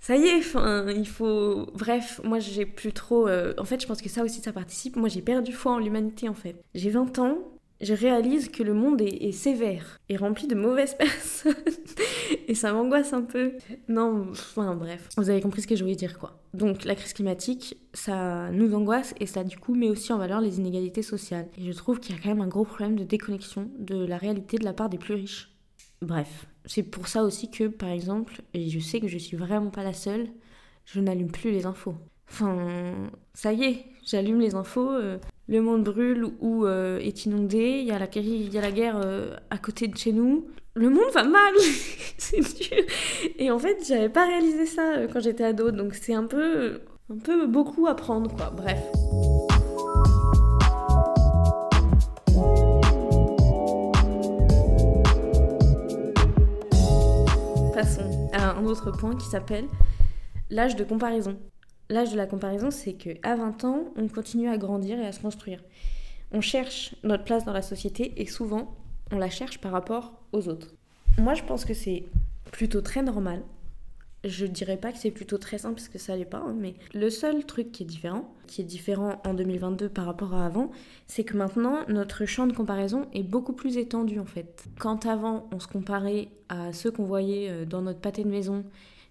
ça 0.00 0.16
y 0.16 0.26
est, 0.26 0.38
il 0.38 1.06
faut. 1.08 1.66
Bref, 1.74 2.20
moi 2.22 2.38
j'ai 2.38 2.66
plus 2.66 2.92
trop. 2.92 3.28
Euh, 3.28 3.54
en 3.58 3.64
fait, 3.64 3.80
je 3.80 3.86
pense 3.86 4.02
que 4.02 4.08
ça 4.08 4.22
aussi, 4.22 4.40
ça 4.40 4.52
participe. 4.52 4.96
Moi 4.96 5.08
j'ai 5.08 5.22
perdu 5.22 5.52
foi 5.52 5.72
en 5.72 5.78
l'humanité 5.78 6.28
en 6.28 6.34
fait. 6.34 6.62
J'ai 6.74 6.90
20 6.90 7.18
ans, 7.18 7.38
je 7.82 7.94
réalise 7.94 8.48
que 8.48 8.62
le 8.62 8.74
monde 8.74 9.02
est, 9.02 9.32
sévère 9.32 9.98
et 10.08 10.16
rempli 10.16 10.46
de 10.46 10.54
mauvaises 10.54 10.94
personnes. 10.98 11.54
et 12.48 12.54
ça 12.54 12.72
m'angoisse 12.72 13.12
un 13.12 13.22
peu. 13.22 13.52
Non, 13.88 14.28
enfin 14.30 14.74
bref, 14.74 15.08
vous 15.16 15.28
avez 15.28 15.40
compris 15.40 15.62
ce 15.62 15.66
que 15.66 15.76
je 15.76 15.82
voulais 15.82 15.96
dire 15.96 16.18
quoi. 16.18 16.40
Donc 16.54 16.84
la 16.84 16.94
crise 16.94 17.12
climatique, 17.12 17.76
ça 17.92 18.50
nous 18.52 18.74
angoisse 18.74 19.14
et 19.20 19.26
ça 19.26 19.42
du 19.44 19.58
coup 19.58 19.74
met 19.74 19.90
aussi 19.90 20.12
en 20.12 20.18
valeur 20.18 20.40
les 20.40 20.58
inégalités 20.58 21.02
sociales. 21.02 21.48
Et 21.58 21.64
je 21.64 21.72
trouve 21.72 21.98
qu'il 21.98 22.14
y 22.14 22.18
a 22.18 22.22
quand 22.22 22.28
même 22.28 22.40
un 22.40 22.48
gros 22.48 22.64
problème 22.64 22.96
de 22.96 23.04
déconnexion 23.04 23.70
de 23.78 24.04
la 24.04 24.16
réalité 24.16 24.58
de 24.58 24.64
la 24.64 24.72
part 24.72 24.88
des 24.88 24.98
plus 24.98 25.14
riches. 25.14 25.50
Bref, 26.00 26.46
c'est 26.64 26.82
pour 26.82 27.08
ça 27.08 27.22
aussi 27.24 27.50
que 27.50 27.64
par 27.68 27.90
exemple, 27.90 28.42
et 28.54 28.68
je 28.68 28.78
sais 28.78 29.00
que 29.00 29.08
je 29.08 29.18
suis 29.18 29.36
vraiment 29.36 29.70
pas 29.70 29.84
la 29.84 29.92
seule, 29.92 30.28
je 30.84 31.00
n'allume 31.00 31.30
plus 31.30 31.50
les 31.50 31.66
infos. 31.66 31.94
Enfin, 32.28 33.10
ça 33.34 33.52
y 33.52 33.64
est, 33.64 33.86
j'allume 34.04 34.40
les 34.40 34.54
infos, 34.54 34.90
euh, 34.90 35.18
le 35.48 35.60
monde 35.60 35.84
brûle 35.84 36.26
ou 36.40 36.66
euh, 36.66 36.98
est 36.98 37.24
inondé, 37.24 37.80
il 37.80 37.86
y 37.86 37.92
a 37.92 37.98
la, 37.98 38.70
guerre 38.70 39.00
euh, 39.02 39.36
à 39.50 39.58
côté 39.58 39.88
de 39.88 39.96
chez 39.96 40.12
nous. 40.12 40.46
Le 40.74 40.88
monde 40.88 41.10
va 41.12 41.24
mal, 41.24 41.54
c'est 42.18 42.40
dur. 42.40 42.84
Et 43.38 43.50
en 43.50 43.58
fait, 43.58 43.84
j'avais 43.86 44.08
pas 44.08 44.26
réalisé 44.26 44.66
ça 44.66 45.06
quand 45.12 45.20
j'étais 45.20 45.44
ado, 45.44 45.70
donc 45.70 45.94
c'est 45.94 46.14
un 46.14 46.24
peu, 46.24 46.80
un 47.10 47.18
peu 47.18 47.46
beaucoup 47.46 47.86
à 47.86 47.94
prendre, 47.94 48.34
quoi. 48.34 48.50
Bref. 48.50 48.80
Passons 57.74 58.28
à 58.32 58.52
un 58.56 58.64
autre 58.64 58.90
point 58.92 59.16
qui 59.16 59.26
s'appelle 59.26 59.66
l'âge 60.50 60.76
de 60.76 60.84
comparaison. 60.84 61.36
L'âge 61.88 62.12
de 62.12 62.16
la 62.16 62.26
comparaison, 62.26 62.70
c'est 62.70 62.94
qu'à 62.94 63.36
20 63.36 63.64
ans, 63.64 63.84
on 63.96 64.08
continue 64.08 64.48
à 64.48 64.56
grandir 64.56 64.98
et 64.98 65.06
à 65.06 65.12
se 65.12 65.20
construire. 65.20 65.60
On 66.32 66.40
cherche 66.40 66.94
notre 67.02 67.24
place 67.24 67.44
dans 67.44 67.52
la 67.52 67.62
société 67.62 68.14
et 68.16 68.26
souvent, 68.26 68.74
on 69.10 69.18
la 69.18 69.28
cherche 69.28 69.58
par 69.58 69.72
rapport 69.72 70.14
aux 70.32 70.48
autres. 70.48 70.74
Moi, 71.18 71.34
je 71.34 71.42
pense 71.42 71.64
que 71.64 71.74
c'est 71.74 72.04
plutôt 72.50 72.80
très 72.80 73.02
normal. 73.02 73.42
Je 74.24 74.46
dirais 74.46 74.76
pas 74.76 74.92
que 74.92 74.98
c'est 74.98 75.10
plutôt 75.10 75.36
très 75.36 75.58
simple 75.58 75.74
parce 75.74 75.88
que 75.88 75.98
ça 75.98 76.16
l'est 76.16 76.24
pas, 76.24 76.38
hein, 76.38 76.54
mais 76.56 76.76
le 76.94 77.10
seul 77.10 77.44
truc 77.44 77.72
qui 77.72 77.82
est 77.82 77.86
différent, 77.86 78.32
qui 78.46 78.60
est 78.60 78.64
différent 78.64 79.20
en 79.26 79.34
2022 79.34 79.88
par 79.88 80.06
rapport 80.06 80.34
à 80.34 80.46
avant, 80.46 80.70
c'est 81.08 81.24
que 81.24 81.36
maintenant 81.36 81.80
notre 81.88 82.24
champ 82.24 82.46
de 82.46 82.52
comparaison 82.52 83.08
est 83.12 83.24
beaucoup 83.24 83.52
plus 83.52 83.78
étendu 83.78 84.20
en 84.20 84.24
fait. 84.24 84.66
Quand 84.78 85.06
avant 85.06 85.48
on 85.52 85.58
se 85.58 85.66
comparait 85.66 86.28
à 86.48 86.72
ceux 86.72 86.92
qu'on 86.92 87.04
voyait 87.04 87.50
euh, 87.50 87.64
dans 87.64 87.82
notre 87.82 87.98
pâté 87.98 88.22
de 88.22 88.28
maison, 88.28 88.64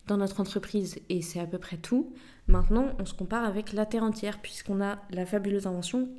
dans 0.08 0.18
notre 0.18 0.40
entreprise 0.40 1.00
et 1.10 1.22
c'est 1.22 1.42
à 1.42 1.46
peu 1.46 1.58
près 1.58 1.78
tout, 1.78 2.14
Maintenant, 2.52 2.90
on 3.00 3.06
se 3.06 3.14
compare 3.14 3.46
avec 3.46 3.72
la 3.72 3.86
Terre 3.86 4.04
entière 4.04 4.42
puisqu'on 4.42 4.82
a 4.82 5.00
la 5.10 5.26
fabuleuse 5.26 5.68
invention 5.68 6.10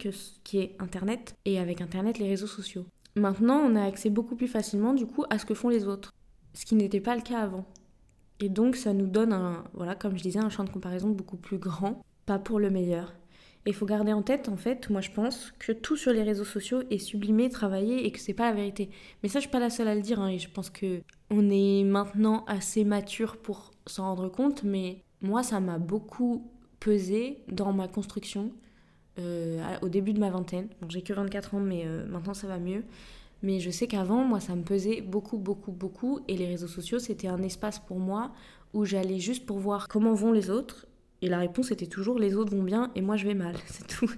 qui 0.44 0.58
est 0.58 0.74
Internet 0.78 1.34
et 1.44 1.58
avec 1.58 1.82
Internet 1.82 2.18
les 2.18 2.26
réseaux 2.26 2.46
sociaux. 2.46 2.86
Maintenant, 3.16 3.58
on 3.58 3.76
a 3.76 3.84
accès 3.84 4.08
beaucoup 4.08 4.34
plus 4.34 4.48
facilement 4.48 4.94
du 4.94 5.04
coup 5.04 5.24
à 5.28 5.38
ce 5.38 5.44
que 5.44 5.52
font 5.52 5.68
les 5.68 5.86
autres, 5.86 6.14
ce 6.54 6.64
qui 6.64 6.74
n'était 6.74 7.02
pas 7.02 7.16
le 7.16 7.20
cas 7.20 7.40
avant. 7.40 7.66
Et 8.40 8.48
donc 8.48 8.76
ça 8.76 8.94
nous 8.94 9.06
donne 9.06 9.34
un, 9.34 9.64
voilà, 9.74 9.94
comme 9.94 10.16
je 10.16 10.22
disais, 10.22 10.38
un 10.38 10.48
champ 10.48 10.64
de 10.64 10.70
comparaison 10.70 11.10
beaucoup 11.10 11.36
plus 11.36 11.58
grand, 11.58 12.02
pas 12.24 12.38
pour 12.38 12.58
le 12.58 12.70
meilleur. 12.70 13.12
Et 13.66 13.70
il 13.70 13.74
faut 13.74 13.84
garder 13.84 14.14
en 14.14 14.22
tête, 14.22 14.48
en 14.48 14.56
fait, 14.56 14.88
moi 14.88 15.02
je 15.02 15.10
pense 15.10 15.52
que 15.58 15.72
tout 15.72 15.96
sur 15.96 16.14
les 16.14 16.22
réseaux 16.22 16.46
sociaux 16.46 16.80
est 16.90 16.96
sublimé, 16.96 17.50
travaillé 17.50 18.06
et 18.06 18.10
que 18.10 18.18
c'est 18.18 18.32
pas 18.32 18.48
la 18.48 18.56
vérité. 18.56 18.88
Mais 19.22 19.28
ça, 19.28 19.38
je 19.38 19.42
suis 19.42 19.50
pas 19.50 19.60
la 19.60 19.68
seule 19.68 19.88
à 19.88 19.94
le 19.94 20.00
dire, 20.00 20.18
hein, 20.18 20.28
et 20.28 20.38
je 20.38 20.48
pense 20.48 20.70
que 20.70 21.02
on 21.30 21.50
est 21.50 21.84
maintenant 21.84 22.46
assez 22.46 22.84
mature 22.84 23.36
pour 23.36 23.72
s'en 23.86 24.06
rendre 24.06 24.30
compte, 24.30 24.64
mais 24.64 25.02
moi, 25.22 25.42
ça 25.42 25.60
m'a 25.60 25.78
beaucoup 25.78 26.50
pesé 26.80 27.38
dans 27.48 27.72
ma 27.72 27.88
construction 27.88 28.52
euh, 29.18 29.62
au 29.82 29.88
début 29.88 30.12
de 30.12 30.20
ma 30.20 30.30
vingtaine. 30.30 30.68
j'ai 30.88 31.02
que 31.02 31.12
24 31.12 31.54
ans, 31.54 31.60
mais 31.60 31.82
euh, 31.86 32.06
maintenant 32.06 32.34
ça 32.34 32.46
va 32.46 32.58
mieux. 32.58 32.84
Mais 33.42 33.60
je 33.60 33.70
sais 33.70 33.86
qu'avant, 33.86 34.24
moi, 34.24 34.40
ça 34.40 34.54
me 34.54 34.62
pesait 34.62 35.00
beaucoup, 35.00 35.36
beaucoup, 35.36 35.72
beaucoup. 35.72 36.20
Et 36.28 36.36
les 36.36 36.46
réseaux 36.46 36.68
sociaux, 36.68 36.98
c'était 36.98 37.28
un 37.28 37.42
espace 37.42 37.78
pour 37.78 37.98
moi 37.98 38.32
où 38.72 38.84
j'allais 38.84 39.18
juste 39.18 39.46
pour 39.46 39.58
voir 39.58 39.88
comment 39.88 40.14
vont 40.14 40.32
les 40.32 40.48
autres. 40.48 40.86
Et 41.22 41.28
la 41.28 41.38
réponse 41.38 41.70
était 41.70 41.86
toujours 41.86 42.18
les 42.18 42.34
autres 42.34 42.50
vont 42.56 42.64
bien 42.64 42.90
et 42.96 43.00
moi 43.00 43.16
je 43.16 43.24
vais 43.26 43.34
mal, 43.34 43.54
c'est 43.66 43.86
tout. 43.86 44.10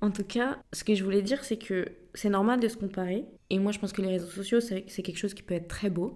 en 0.00 0.12
tout 0.12 0.22
cas, 0.22 0.58
ce 0.72 0.84
que 0.84 0.94
je 0.94 1.02
voulais 1.02 1.22
dire, 1.22 1.44
c'est 1.44 1.56
que 1.56 1.86
c'est 2.14 2.28
normal 2.28 2.60
de 2.60 2.68
se 2.68 2.76
comparer. 2.76 3.24
Et 3.50 3.58
moi, 3.58 3.72
je 3.72 3.78
pense 3.78 3.92
que 3.92 4.02
les 4.02 4.08
réseaux 4.08 4.26
sociaux, 4.26 4.60
c'est 4.60 4.82
quelque 4.84 5.18
chose 5.18 5.34
qui 5.34 5.42
peut 5.42 5.54
être 5.54 5.68
très 5.68 5.90
beau. 5.90 6.14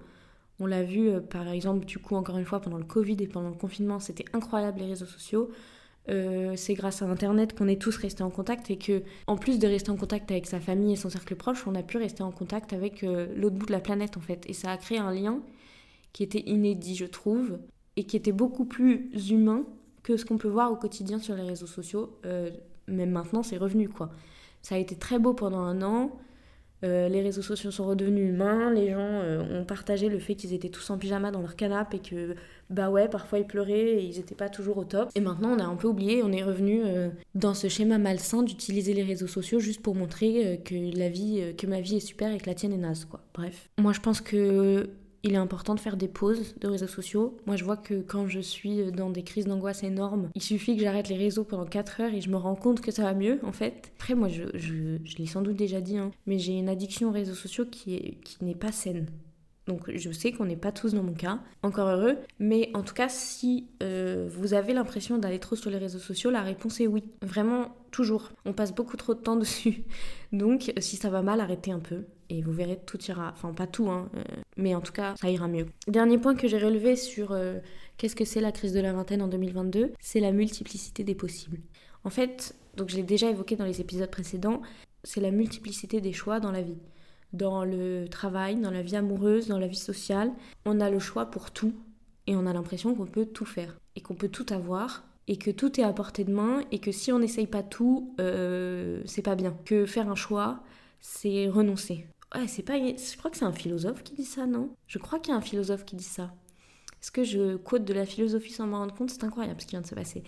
On 0.60 0.66
l'a 0.66 0.82
vu 0.82 1.08
euh, 1.08 1.20
par 1.20 1.48
exemple, 1.48 1.86
du 1.86 1.98
coup, 1.98 2.14
encore 2.14 2.36
une 2.36 2.44
fois, 2.44 2.60
pendant 2.60 2.76
le 2.76 2.84
Covid 2.84 3.16
et 3.20 3.26
pendant 3.26 3.48
le 3.48 3.54
confinement, 3.54 3.98
c'était 3.98 4.26
incroyable 4.34 4.80
les 4.80 4.86
réseaux 4.86 5.06
sociaux. 5.06 5.50
Euh, 6.08 6.54
c'est 6.56 6.74
grâce 6.74 7.02
à 7.02 7.06
Internet 7.06 7.56
qu'on 7.56 7.66
est 7.68 7.80
tous 7.80 7.96
restés 7.96 8.22
en 8.22 8.30
contact 8.30 8.70
et 8.70 8.76
que, 8.76 9.02
en 9.26 9.36
plus 9.36 9.58
de 9.58 9.66
rester 9.66 9.90
en 9.90 9.96
contact 9.96 10.30
avec 10.30 10.46
sa 10.46 10.60
famille 10.60 10.92
et 10.92 10.96
son 10.96 11.08
cercle 11.08 11.34
proche, 11.34 11.66
on 11.66 11.74
a 11.74 11.82
pu 11.82 11.96
rester 11.96 12.22
en 12.22 12.30
contact 12.30 12.72
avec 12.72 13.02
euh, 13.04 13.26
l'autre 13.36 13.56
bout 13.56 13.66
de 13.66 13.72
la 13.72 13.80
planète 13.80 14.16
en 14.16 14.20
fait. 14.20 14.44
Et 14.48 14.52
ça 14.52 14.70
a 14.70 14.76
créé 14.76 14.98
un 14.98 15.12
lien 15.12 15.40
qui 16.12 16.22
était 16.22 16.42
inédit, 16.46 16.94
je 16.94 17.06
trouve, 17.06 17.58
et 17.96 18.04
qui 18.04 18.16
était 18.16 18.32
beaucoup 18.32 18.64
plus 18.64 19.10
humain 19.30 19.64
que 20.02 20.16
ce 20.16 20.24
qu'on 20.24 20.38
peut 20.38 20.48
voir 20.48 20.72
au 20.72 20.76
quotidien 20.76 21.18
sur 21.18 21.34
les 21.36 21.42
réseaux 21.42 21.66
sociaux. 21.66 22.18
même 22.88 23.10
maintenant, 23.10 23.42
c'est 23.42 23.58
revenu 23.58 23.88
quoi. 23.88 24.10
Ça 24.62 24.74
a 24.74 24.78
été 24.78 24.96
très 24.96 25.18
beau 25.18 25.32
pendant 25.32 25.60
un 25.60 25.82
an. 25.82 26.18
Euh, 26.82 27.08
les 27.08 27.20
réseaux 27.20 27.42
sociaux 27.42 27.70
sont 27.70 27.84
redevenus 27.84 28.30
humains, 28.30 28.72
les 28.72 28.90
gens 28.90 28.98
euh, 28.98 29.42
ont 29.42 29.64
partagé 29.64 30.08
le 30.08 30.18
fait 30.18 30.34
qu'ils 30.34 30.54
étaient 30.54 30.70
tous 30.70 30.88
en 30.90 30.98
pyjama 30.98 31.30
dans 31.30 31.40
leur 31.40 31.56
canapé 31.56 31.98
et 31.98 32.00
que, 32.00 32.34
bah 32.70 32.90
ouais, 32.90 33.08
parfois 33.08 33.38
ils 33.38 33.46
pleuraient 33.46 33.96
et 33.96 34.04
ils 34.04 34.16
n'étaient 34.16 34.34
pas 34.34 34.48
toujours 34.48 34.78
au 34.78 34.84
top. 34.84 35.10
Et 35.14 35.20
maintenant, 35.20 35.50
on 35.56 35.58
a 35.58 35.64
un 35.64 35.76
peu 35.76 35.88
oublié, 35.88 36.22
on 36.22 36.32
est 36.32 36.42
revenu 36.42 36.82
euh, 36.84 37.10
dans 37.34 37.54
ce 37.54 37.68
schéma 37.68 37.98
malsain 37.98 38.42
d'utiliser 38.42 38.94
les 38.94 39.02
réseaux 39.02 39.26
sociaux 39.26 39.60
juste 39.60 39.82
pour 39.82 39.94
montrer 39.94 40.60
que 40.64 40.74
la 40.96 41.08
vie, 41.08 41.54
que 41.56 41.66
ma 41.66 41.80
vie 41.80 41.96
est 41.96 42.00
super 42.00 42.32
et 42.32 42.38
que 42.38 42.46
la 42.46 42.54
tienne 42.54 42.72
est 42.72 42.78
naze, 42.78 43.04
quoi. 43.04 43.20
Bref. 43.34 43.68
Moi, 43.78 43.92
je 43.92 44.00
pense 44.00 44.20
que 44.20 44.88
il 45.22 45.34
est 45.34 45.38
important 45.38 45.74
de 45.74 45.80
faire 45.80 45.96
des 45.96 46.08
pauses 46.08 46.54
de 46.60 46.68
réseaux 46.68 46.86
sociaux. 46.86 47.36
Moi, 47.46 47.56
je 47.56 47.64
vois 47.64 47.76
que 47.76 48.00
quand 48.00 48.28
je 48.28 48.40
suis 48.40 48.90
dans 48.92 49.10
des 49.10 49.22
crises 49.22 49.46
d'angoisse 49.46 49.82
énormes, 49.82 50.30
il 50.34 50.42
suffit 50.42 50.76
que 50.76 50.82
j'arrête 50.82 51.08
les 51.08 51.16
réseaux 51.16 51.44
pendant 51.44 51.66
4 51.66 52.00
heures 52.00 52.14
et 52.14 52.20
je 52.20 52.30
me 52.30 52.36
rends 52.36 52.56
compte 52.56 52.80
que 52.80 52.90
ça 52.90 53.02
va 53.02 53.14
mieux, 53.14 53.38
en 53.42 53.52
fait. 53.52 53.92
Après, 53.96 54.14
moi, 54.14 54.28
je, 54.28 54.98
l'ai 55.18 55.26
sans 55.26 55.42
doute 55.42 55.56
déjà 55.56 55.80
dit, 55.80 55.98
hein, 55.98 56.10
mais 56.26 56.38
j'ai 56.38 56.52
une 56.52 56.68
addiction 56.68 57.08
aux 57.08 57.12
réseaux 57.12 57.34
sociaux 57.34 57.66
qui 57.66 58.18
n'est 58.40 58.54
pas 58.54 58.72
saine. 58.72 59.06
Donc 59.70 59.88
je 59.94 60.10
sais 60.10 60.32
qu'on 60.32 60.46
n'est 60.46 60.56
pas 60.56 60.72
tous 60.72 60.94
dans 60.94 61.02
mon 61.04 61.12
cas, 61.12 61.38
encore 61.62 61.86
heureux, 61.86 62.16
mais 62.40 62.70
en 62.74 62.82
tout 62.82 62.94
cas 62.94 63.08
si 63.08 63.68
euh, 63.84 64.28
vous 64.28 64.52
avez 64.52 64.72
l'impression 64.72 65.16
d'aller 65.16 65.38
trop 65.38 65.54
sur 65.54 65.70
les 65.70 65.78
réseaux 65.78 66.00
sociaux, 66.00 66.30
la 66.30 66.42
réponse 66.42 66.80
est 66.80 66.88
oui. 66.88 67.04
Vraiment, 67.22 67.76
toujours. 67.92 68.32
On 68.44 68.52
passe 68.52 68.74
beaucoup 68.74 68.96
trop 68.96 69.14
de 69.14 69.20
temps 69.20 69.36
dessus. 69.44 69.84
Donc 70.32 70.72
si 70.78 70.96
ça 70.96 71.08
va 71.08 71.22
mal, 71.22 71.40
arrêtez 71.40 71.70
un 71.70 71.78
peu 71.78 72.04
et 72.30 72.40
vous 72.40 72.52
verrez 72.52 72.78
tout 72.86 73.00
ira. 73.02 73.30
Enfin 73.32 73.52
pas 73.52 73.66
tout, 73.66 73.90
hein, 73.90 74.08
euh, 74.16 74.22
mais 74.56 74.74
en 74.74 74.80
tout 74.80 74.92
cas 74.92 75.14
ça 75.20 75.30
ira 75.30 75.48
mieux. 75.48 75.66
Dernier 75.86 76.16
point 76.16 76.34
que 76.34 76.48
j'ai 76.48 76.58
relevé 76.58 76.96
sur 76.96 77.32
euh, 77.32 77.58
qu'est-ce 77.98 78.16
que 78.16 78.24
c'est 78.24 78.40
la 78.40 78.52
crise 78.52 78.72
de 78.72 78.80
la 78.80 78.92
vingtaine 78.92 79.20
en 79.20 79.28
2022, 79.28 79.92
c'est 80.00 80.20
la 80.20 80.32
multiplicité 80.32 81.04
des 81.04 81.14
possibles. 81.14 81.58
En 82.04 82.10
fait, 82.10 82.54
donc 82.76 82.88
je 82.88 82.96
l'ai 82.96 83.02
déjà 83.02 83.28
évoqué 83.28 83.56
dans 83.56 83.66
les 83.66 83.80
épisodes 83.80 84.10
précédents, 84.10 84.62
c'est 85.04 85.20
la 85.20 85.30
multiplicité 85.30 86.00
des 86.00 86.12
choix 86.12 86.40
dans 86.40 86.52
la 86.52 86.62
vie 86.62 86.78
dans 87.32 87.64
le 87.64 88.06
travail, 88.08 88.56
dans 88.56 88.70
la 88.70 88.82
vie 88.82 88.96
amoureuse, 88.96 89.48
dans 89.48 89.58
la 89.58 89.66
vie 89.66 89.76
sociale. 89.76 90.32
On 90.64 90.80
a 90.80 90.90
le 90.90 90.98
choix 90.98 91.26
pour 91.26 91.50
tout 91.50 91.72
et 92.26 92.36
on 92.36 92.46
a 92.46 92.52
l'impression 92.52 92.94
qu'on 92.94 93.06
peut 93.06 93.26
tout 93.26 93.44
faire 93.44 93.76
et 93.96 94.00
qu'on 94.00 94.14
peut 94.14 94.28
tout 94.28 94.46
avoir 94.50 95.04
et 95.28 95.36
que 95.36 95.50
tout 95.50 95.80
est 95.80 95.84
à 95.84 95.92
portée 95.92 96.24
de 96.24 96.32
main 96.32 96.62
et 96.72 96.80
que 96.80 96.92
si 96.92 97.12
on 97.12 97.18
n'essaye 97.18 97.46
pas 97.46 97.62
tout, 97.62 98.14
euh, 98.20 99.00
c'est 99.04 99.22
pas 99.22 99.36
bien. 99.36 99.56
Que 99.64 99.86
faire 99.86 100.08
un 100.08 100.16
choix, 100.16 100.60
c'est 101.00 101.48
renoncer. 101.48 102.06
Ouais, 102.34 102.46
c'est 102.46 102.62
pas. 102.62 102.78
Je 102.78 103.16
crois 103.16 103.30
que 103.30 103.36
c'est 103.36 103.44
un 103.44 103.52
philosophe 103.52 104.02
qui 104.02 104.14
dit 104.14 104.24
ça, 104.24 104.46
non? 104.46 104.70
Je 104.86 104.98
crois 104.98 105.18
qu'il 105.18 105.32
y 105.32 105.34
a 105.34 105.38
un 105.38 105.42
philosophe 105.42 105.84
qui 105.84 105.96
dit 105.96 106.04
ça. 106.04 106.32
Est-ce 107.02 107.10
que 107.10 107.24
je 107.24 107.56
quote 107.56 107.84
de 107.86 107.94
la 107.94 108.04
philosophie 108.04 108.52
sans 108.52 108.66
m'en 108.66 108.78
rendre 108.78 108.94
compte? 108.94 109.10
C'est 109.10 109.24
incroyable 109.24 109.58
ce 109.60 109.66
qui 109.66 109.70
vient 109.70 109.80
de 109.80 109.86
se 109.86 109.94
passer. 109.94 110.22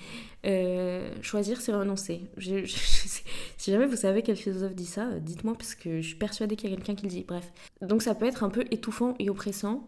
Euh, 0.46 1.12
choisir, 1.20 1.60
c'est 1.60 1.72
renoncer. 1.72 2.22
si 2.38 3.70
jamais 3.70 3.84
vous 3.84 3.96
savez 3.96 4.22
quel 4.22 4.36
philosophe 4.36 4.74
dit 4.74 4.86
ça, 4.86 5.08
euh, 5.08 5.20
dites-moi 5.20 5.54
parce 5.54 5.74
que 5.74 6.00
je 6.00 6.06
suis 6.06 6.16
persuadée 6.16 6.56
qu'il 6.56 6.70
y 6.70 6.72
a 6.72 6.76
quelqu'un 6.76 6.94
qui 6.94 7.04
le 7.04 7.10
dit. 7.10 7.24
Bref. 7.28 7.52
Donc 7.82 8.00
ça 8.00 8.14
peut 8.14 8.24
être 8.24 8.42
un 8.42 8.48
peu 8.48 8.64
étouffant 8.70 9.14
et 9.18 9.28
oppressant 9.28 9.86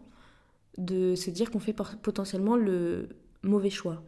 de 0.77 1.15
se 1.15 1.31
dire 1.31 1.49
qu'on 1.49 1.59
fait 1.59 1.73
potentiellement 1.73 2.55
le 2.55 3.09
mauvais 3.41 3.71
choix. 3.71 4.03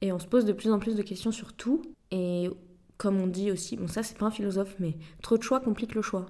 Et 0.00 0.12
on 0.12 0.20
se 0.20 0.26
pose 0.26 0.44
de 0.44 0.52
plus 0.52 0.70
en 0.70 0.78
plus 0.78 0.94
de 0.94 1.02
questions 1.02 1.32
sur 1.32 1.52
tout. 1.52 1.82
Et 2.12 2.48
comme 2.96 3.20
on 3.20 3.26
dit 3.26 3.50
aussi, 3.50 3.76
bon 3.76 3.88
ça 3.88 4.04
c'est 4.04 4.16
pas 4.16 4.26
un 4.26 4.30
philosophe, 4.30 4.76
mais 4.78 4.96
trop 5.20 5.36
de 5.36 5.42
choix 5.42 5.58
complique 5.58 5.96
le 5.96 6.02
choix. 6.02 6.26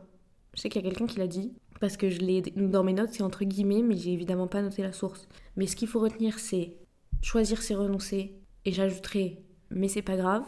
Je 0.54 0.60
sais 0.60 0.68
qu'il 0.68 0.82
y 0.82 0.86
a 0.86 0.88
quelqu'un 0.88 1.06
qui 1.06 1.18
l'a 1.18 1.26
dit 1.26 1.52
parce 1.80 1.96
que 1.96 2.10
je 2.10 2.18
l'ai 2.18 2.42
dans 2.42 2.84
mes 2.84 2.92
notes, 2.92 3.10
c'est 3.12 3.22
entre 3.22 3.44
guillemets, 3.44 3.82
mais 3.82 3.96
j'ai 3.96 4.12
évidemment 4.12 4.46
pas 4.46 4.60
noté 4.62 4.82
la 4.82 4.92
source. 4.92 5.26
Mais 5.56 5.66
ce 5.66 5.76
qu'il 5.76 5.88
faut 5.88 6.00
retenir, 6.00 6.38
c'est 6.38 6.76
choisir, 7.22 7.62
c'est 7.62 7.74
renoncer, 7.74 8.34
et 8.64 8.72
j'ajouterai, 8.72 9.42
mais 9.70 9.88
c'est 9.88 10.02
pas 10.02 10.16
grave, 10.16 10.44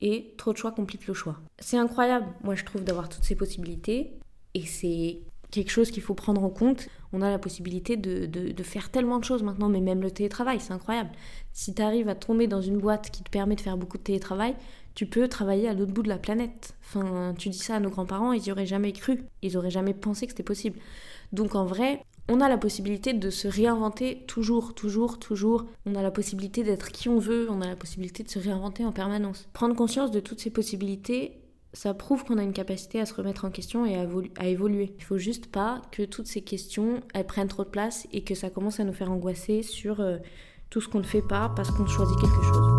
et 0.00 0.34
trop 0.36 0.52
de 0.52 0.58
choix 0.58 0.72
compliquent 0.72 1.06
le 1.06 1.14
choix. 1.14 1.40
C'est 1.58 1.76
incroyable, 1.76 2.26
moi 2.42 2.54
je 2.54 2.64
trouve, 2.64 2.84
d'avoir 2.84 3.08
toutes 3.08 3.24
ces 3.24 3.36
possibilités 3.36 4.18
et 4.54 4.66
c'est 4.66 5.20
quelque 5.52 5.70
chose 5.70 5.92
qu'il 5.92 6.02
faut 6.02 6.14
prendre 6.14 6.42
en 6.42 6.50
compte. 6.50 6.88
On 7.12 7.22
a 7.22 7.30
la 7.30 7.38
possibilité 7.38 7.96
de, 7.96 8.26
de, 8.26 8.62
faire 8.62 8.90
tellement 8.90 9.18
de 9.18 9.24
choses 9.24 9.42
maintenant, 9.44 9.68
mais 9.68 9.80
même 9.80 10.00
le 10.00 10.10
télétravail, 10.10 10.58
c'est 10.58 10.72
incroyable. 10.72 11.10
Si 11.52 11.74
tu 11.74 11.82
arrives 11.82 12.08
à 12.08 12.14
tomber 12.16 12.48
dans 12.48 12.62
une 12.62 12.78
boîte 12.78 13.10
qui 13.10 13.22
te 13.22 13.30
permet 13.30 13.54
de 13.54 13.60
faire 13.60 13.76
beaucoup 13.76 13.98
de 13.98 14.02
télétravail, 14.02 14.56
tu 14.94 15.06
peux 15.06 15.28
travailler 15.28 15.68
à 15.68 15.74
l'autre 15.74 15.92
bout 15.92 16.02
de 16.02 16.08
la 16.08 16.18
planète. 16.18 16.74
Enfin, 16.82 17.34
tu 17.38 17.50
dis 17.50 17.58
ça 17.58 17.76
à 17.76 17.80
nos 17.80 17.90
grands-parents, 17.90 18.32
ils 18.32 18.42
n'y 18.42 18.50
auraient 18.50 18.66
jamais 18.66 18.92
cru, 18.92 19.24
ils 19.42 19.56
auraient 19.56 19.70
jamais 19.70 19.94
pensé 19.94 20.26
que 20.26 20.32
c'était 20.32 20.42
possible. 20.42 20.78
Donc 21.32 21.54
en 21.54 21.66
vrai, 21.66 22.02
on 22.28 22.40
a 22.40 22.48
la 22.48 22.56
possibilité 22.56 23.12
de 23.12 23.30
se 23.30 23.46
réinventer 23.46 24.24
toujours, 24.26 24.74
toujours, 24.74 25.18
toujours. 25.18 25.66
On 25.84 25.94
a 25.94 26.02
la 26.02 26.10
possibilité 26.10 26.62
d'être 26.62 26.90
qui 26.92 27.10
on 27.10 27.18
veut, 27.18 27.46
on 27.50 27.60
a 27.60 27.66
la 27.66 27.76
possibilité 27.76 28.22
de 28.22 28.30
se 28.30 28.38
réinventer 28.38 28.86
en 28.86 28.92
permanence. 28.92 29.48
Prendre 29.52 29.74
conscience 29.74 30.10
de 30.10 30.20
toutes 30.20 30.40
ces 30.40 30.50
possibilités, 30.50 31.41
ça 31.74 31.94
prouve 31.94 32.24
qu'on 32.24 32.38
a 32.38 32.42
une 32.42 32.52
capacité 32.52 33.00
à 33.00 33.06
se 33.06 33.14
remettre 33.14 33.44
en 33.44 33.50
question 33.50 33.86
et 33.86 33.96
à, 33.96 34.46
évoluer. 34.46 34.94
Il 34.98 35.04
faut 35.04 35.18
juste 35.18 35.46
pas 35.46 35.80
que 35.90 36.02
toutes 36.02 36.26
ces 36.26 36.42
questions, 36.42 37.00
elles 37.14 37.26
prennent 37.26 37.48
trop 37.48 37.64
de 37.64 37.70
place 37.70 38.06
et 38.12 38.22
que 38.22 38.34
ça 38.34 38.50
commence 38.50 38.78
à 38.80 38.84
nous 38.84 38.92
faire 38.92 39.10
angoisser 39.10 39.62
sur 39.62 40.00
euh, 40.00 40.18
tout 40.70 40.80
ce 40.80 40.88
qu'on 40.88 40.98
ne 40.98 41.04
fait 41.04 41.22
pas 41.22 41.50
parce 41.54 41.70
qu'on 41.70 41.86
choisit 41.86 42.18
quelque 42.20 42.42
chose. 42.42 42.78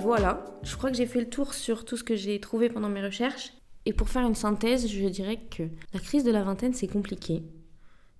voilà, 0.00 0.42
je 0.62 0.74
crois 0.76 0.90
que 0.90 0.96
j'ai 0.96 1.06
fait 1.06 1.20
le 1.20 1.28
tour 1.28 1.52
sur 1.52 1.84
tout 1.84 1.96
ce 1.96 2.04
que 2.04 2.16
j'ai 2.16 2.40
trouvé 2.40 2.70
pendant 2.70 2.88
mes 2.88 3.02
recherches. 3.02 3.52
Et 3.84 3.92
pour 3.92 4.08
faire 4.08 4.26
une 4.26 4.34
synthèse, 4.34 4.88
je 4.88 5.06
dirais 5.06 5.38
que 5.50 5.64
la 5.92 6.00
crise 6.00 6.24
de 6.24 6.30
la 6.30 6.42
vingtaine, 6.42 6.72
c'est 6.72 6.88
compliqué. 6.88 7.42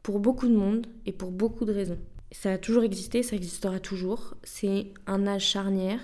Pour 0.09 0.21
beaucoup 0.21 0.49
de 0.49 0.57
monde 0.57 0.87
et 1.05 1.13
pour 1.13 1.31
beaucoup 1.31 1.67
de 1.67 1.73
raisons. 1.75 1.99
Ça 2.33 2.53
a 2.53 2.57
toujours 2.57 2.83
existé, 2.83 3.23
ça 3.23 3.37
existera 3.37 3.79
toujours. 3.79 4.37
C'est 4.43 4.87
un 5.07 5.27
âge 5.27 5.45
charnière 5.45 6.01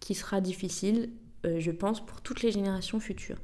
qui 0.00 0.14
sera 0.14 0.42
difficile, 0.42 1.08
euh, 1.46 1.58
je 1.58 1.70
pense, 1.70 2.04
pour 2.04 2.20
toutes 2.20 2.42
les 2.42 2.52
générations 2.52 3.00
futures. 3.00 3.38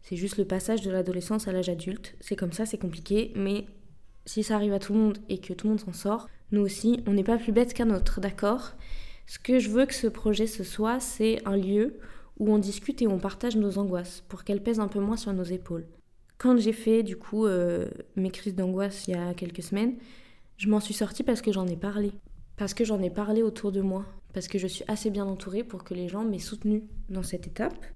C'est 0.00 0.16
juste 0.16 0.38
le 0.38 0.46
passage 0.46 0.80
de 0.80 0.90
l'adolescence 0.90 1.48
à 1.48 1.52
l'âge 1.52 1.68
adulte. 1.68 2.16
C'est 2.18 2.34
comme 2.34 2.52
ça, 2.52 2.64
c'est 2.64 2.78
compliqué, 2.78 3.32
mais 3.36 3.66
si 4.24 4.42
ça 4.42 4.54
arrive 4.54 4.72
à 4.72 4.78
tout 4.78 4.94
le 4.94 5.00
monde 5.00 5.18
et 5.28 5.36
que 5.36 5.52
tout 5.52 5.66
le 5.66 5.74
monde 5.74 5.84
s'en 5.84 5.92
sort, 5.92 6.30
nous 6.50 6.62
aussi, 6.62 7.02
on 7.06 7.12
n'est 7.12 7.22
pas 7.22 7.36
plus 7.36 7.52
bête 7.52 7.74
qu'un 7.74 7.94
autre, 7.94 8.22
d'accord? 8.22 8.72
Ce 9.26 9.38
que 9.38 9.58
je 9.58 9.68
veux 9.68 9.84
que 9.84 9.94
ce 9.94 10.06
projet 10.06 10.46
ce 10.46 10.64
soit, 10.64 10.98
c'est 10.98 11.46
un 11.46 11.58
lieu 11.58 11.98
où 12.38 12.54
on 12.54 12.56
discute 12.56 13.02
et 13.02 13.06
on 13.06 13.18
partage 13.18 13.56
nos 13.56 13.76
angoisses 13.76 14.24
pour 14.30 14.44
qu'elles 14.44 14.62
pèsent 14.62 14.80
un 14.80 14.88
peu 14.88 15.00
moins 15.00 15.18
sur 15.18 15.34
nos 15.34 15.44
épaules. 15.44 15.84
Quand 16.38 16.56
j'ai 16.58 16.72
fait 16.72 17.02
du 17.02 17.16
coup 17.16 17.46
euh, 17.46 17.88
mes 18.14 18.30
crises 18.30 18.54
d'angoisse 18.54 19.08
il 19.08 19.12
y 19.12 19.14
a 19.14 19.34
quelques 19.34 19.62
semaines, 19.62 19.94
je 20.56 20.68
m'en 20.68 20.80
suis 20.80 20.94
sortie 20.94 21.22
parce 21.22 21.42
que 21.42 21.52
j'en 21.52 21.66
ai 21.66 21.76
parlé. 21.76 22.12
Parce 22.56 22.74
que 22.74 22.84
j'en 22.84 23.00
ai 23.02 23.10
parlé 23.10 23.42
autour 23.42 23.72
de 23.72 23.80
moi. 23.80 24.04
Parce 24.32 24.48
que 24.48 24.58
je 24.58 24.66
suis 24.66 24.84
assez 24.88 25.10
bien 25.10 25.26
entourée 25.26 25.64
pour 25.64 25.84
que 25.84 25.94
les 25.94 26.08
gens 26.08 26.24
m'aient 26.24 26.38
soutenue 26.38 26.84
dans 27.08 27.22
cette 27.22 27.46
étape. 27.46 27.86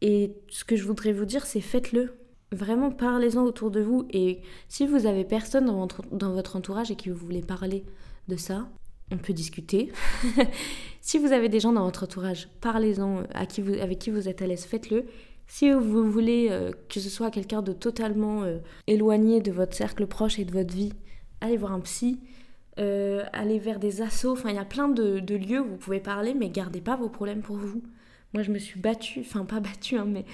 Et 0.00 0.34
ce 0.48 0.64
que 0.64 0.76
je 0.76 0.84
voudrais 0.84 1.12
vous 1.12 1.24
dire, 1.24 1.46
c'est 1.46 1.60
faites-le. 1.60 2.14
Vraiment, 2.50 2.90
parlez-en 2.90 3.44
autour 3.44 3.70
de 3.70 3.80
vous. 3.80 4.06
Et 4.10 4.40
si 4.68 4.86
vous 4.86 5.06
avez 5.06 5.24
personne 5.24 5.66
dans 5.66 6.32
votre, 6.34 6.56
entourage 6.56 6.90
et 6.90 6.96
que 6.96 7.10
vous 7.10 7.24
voulez 7.24 7.40
parler 7.40 7.84
de 8.28 8.36
ça, 8.36 8.68
on 9.10 9.16
peut 9.16 9.32
discuter. 9.32 9.92
si 11.00 11.18
vous 11.18 11.32
avez 11.32 11.48
des 11.48 11.60
gens 11.60 11.72
dans 11.72 11.84
votre 11.84 12.04
entourage, 12.04 12.48
parlez-en 12.60 13.24
avec 13.34 13.98
qui 13.98 14.10
vous 14.10 14.28
êtes 14.28 14.42
à 14.42 14.46
l'aise, 14.46 14.64
faites-le. 14.64 15.06
Si 15.46 15.70
vous 15.70 16.10
voulez 16.10 16.48
euh, 16.50 16.72
que 16.88 17.00
ce 17.00 17.10
soit 17.10 17.30
quelqu'un 17.30 17.62
de 17.62 17.72
totalement 17.72 18.42
euh, 18.42 18.58
éloigné 18.86 19.40
de 19.40 19.52
votre 19.52 19.76
cercle 19.76 20.06
proche 20.06 20.38
et 20.38 20.44
de 20.44 20.52
votre 20.52 20.74
vie, 20.74 20.92
allez 21.40 21.56
voir 21.56 21.72
un 21.72 21.80
psy, 21.80 22.20
allez 22.76 23.58
vers 23.58 23.78
des 23.78 24.00
assos. 24.00 24.32
Enfin, 24.32 24.50
il 24.50 24.56
y 24.56 24.58
a 24.58 24.64
plein 24.64 24.88
de, 24.88 25.34
lieux 25.34 25.60
où 25.60 25.68
vous 25.68 25.76
pouvez 25.76 26.00
parler, 26.00 26.34
mais 26.34 26.48
gardez 26.48 26.80
pas 26.80 26.96
vos 26.96 27.08
problèmes 27.08 27.42
pour 27.42 27.56
vous. 27.56 27.82
Moi, 28.32 28.42
je 28.42 28.50
me 28.50 28.58
suis 28.58 28.80
battue, 28.80 29.20
enfin 29.20 29.44
pas 29.44 29.60
battue, 29.60 29.98
hein, 29.98 30.06
mais 30.06 30.24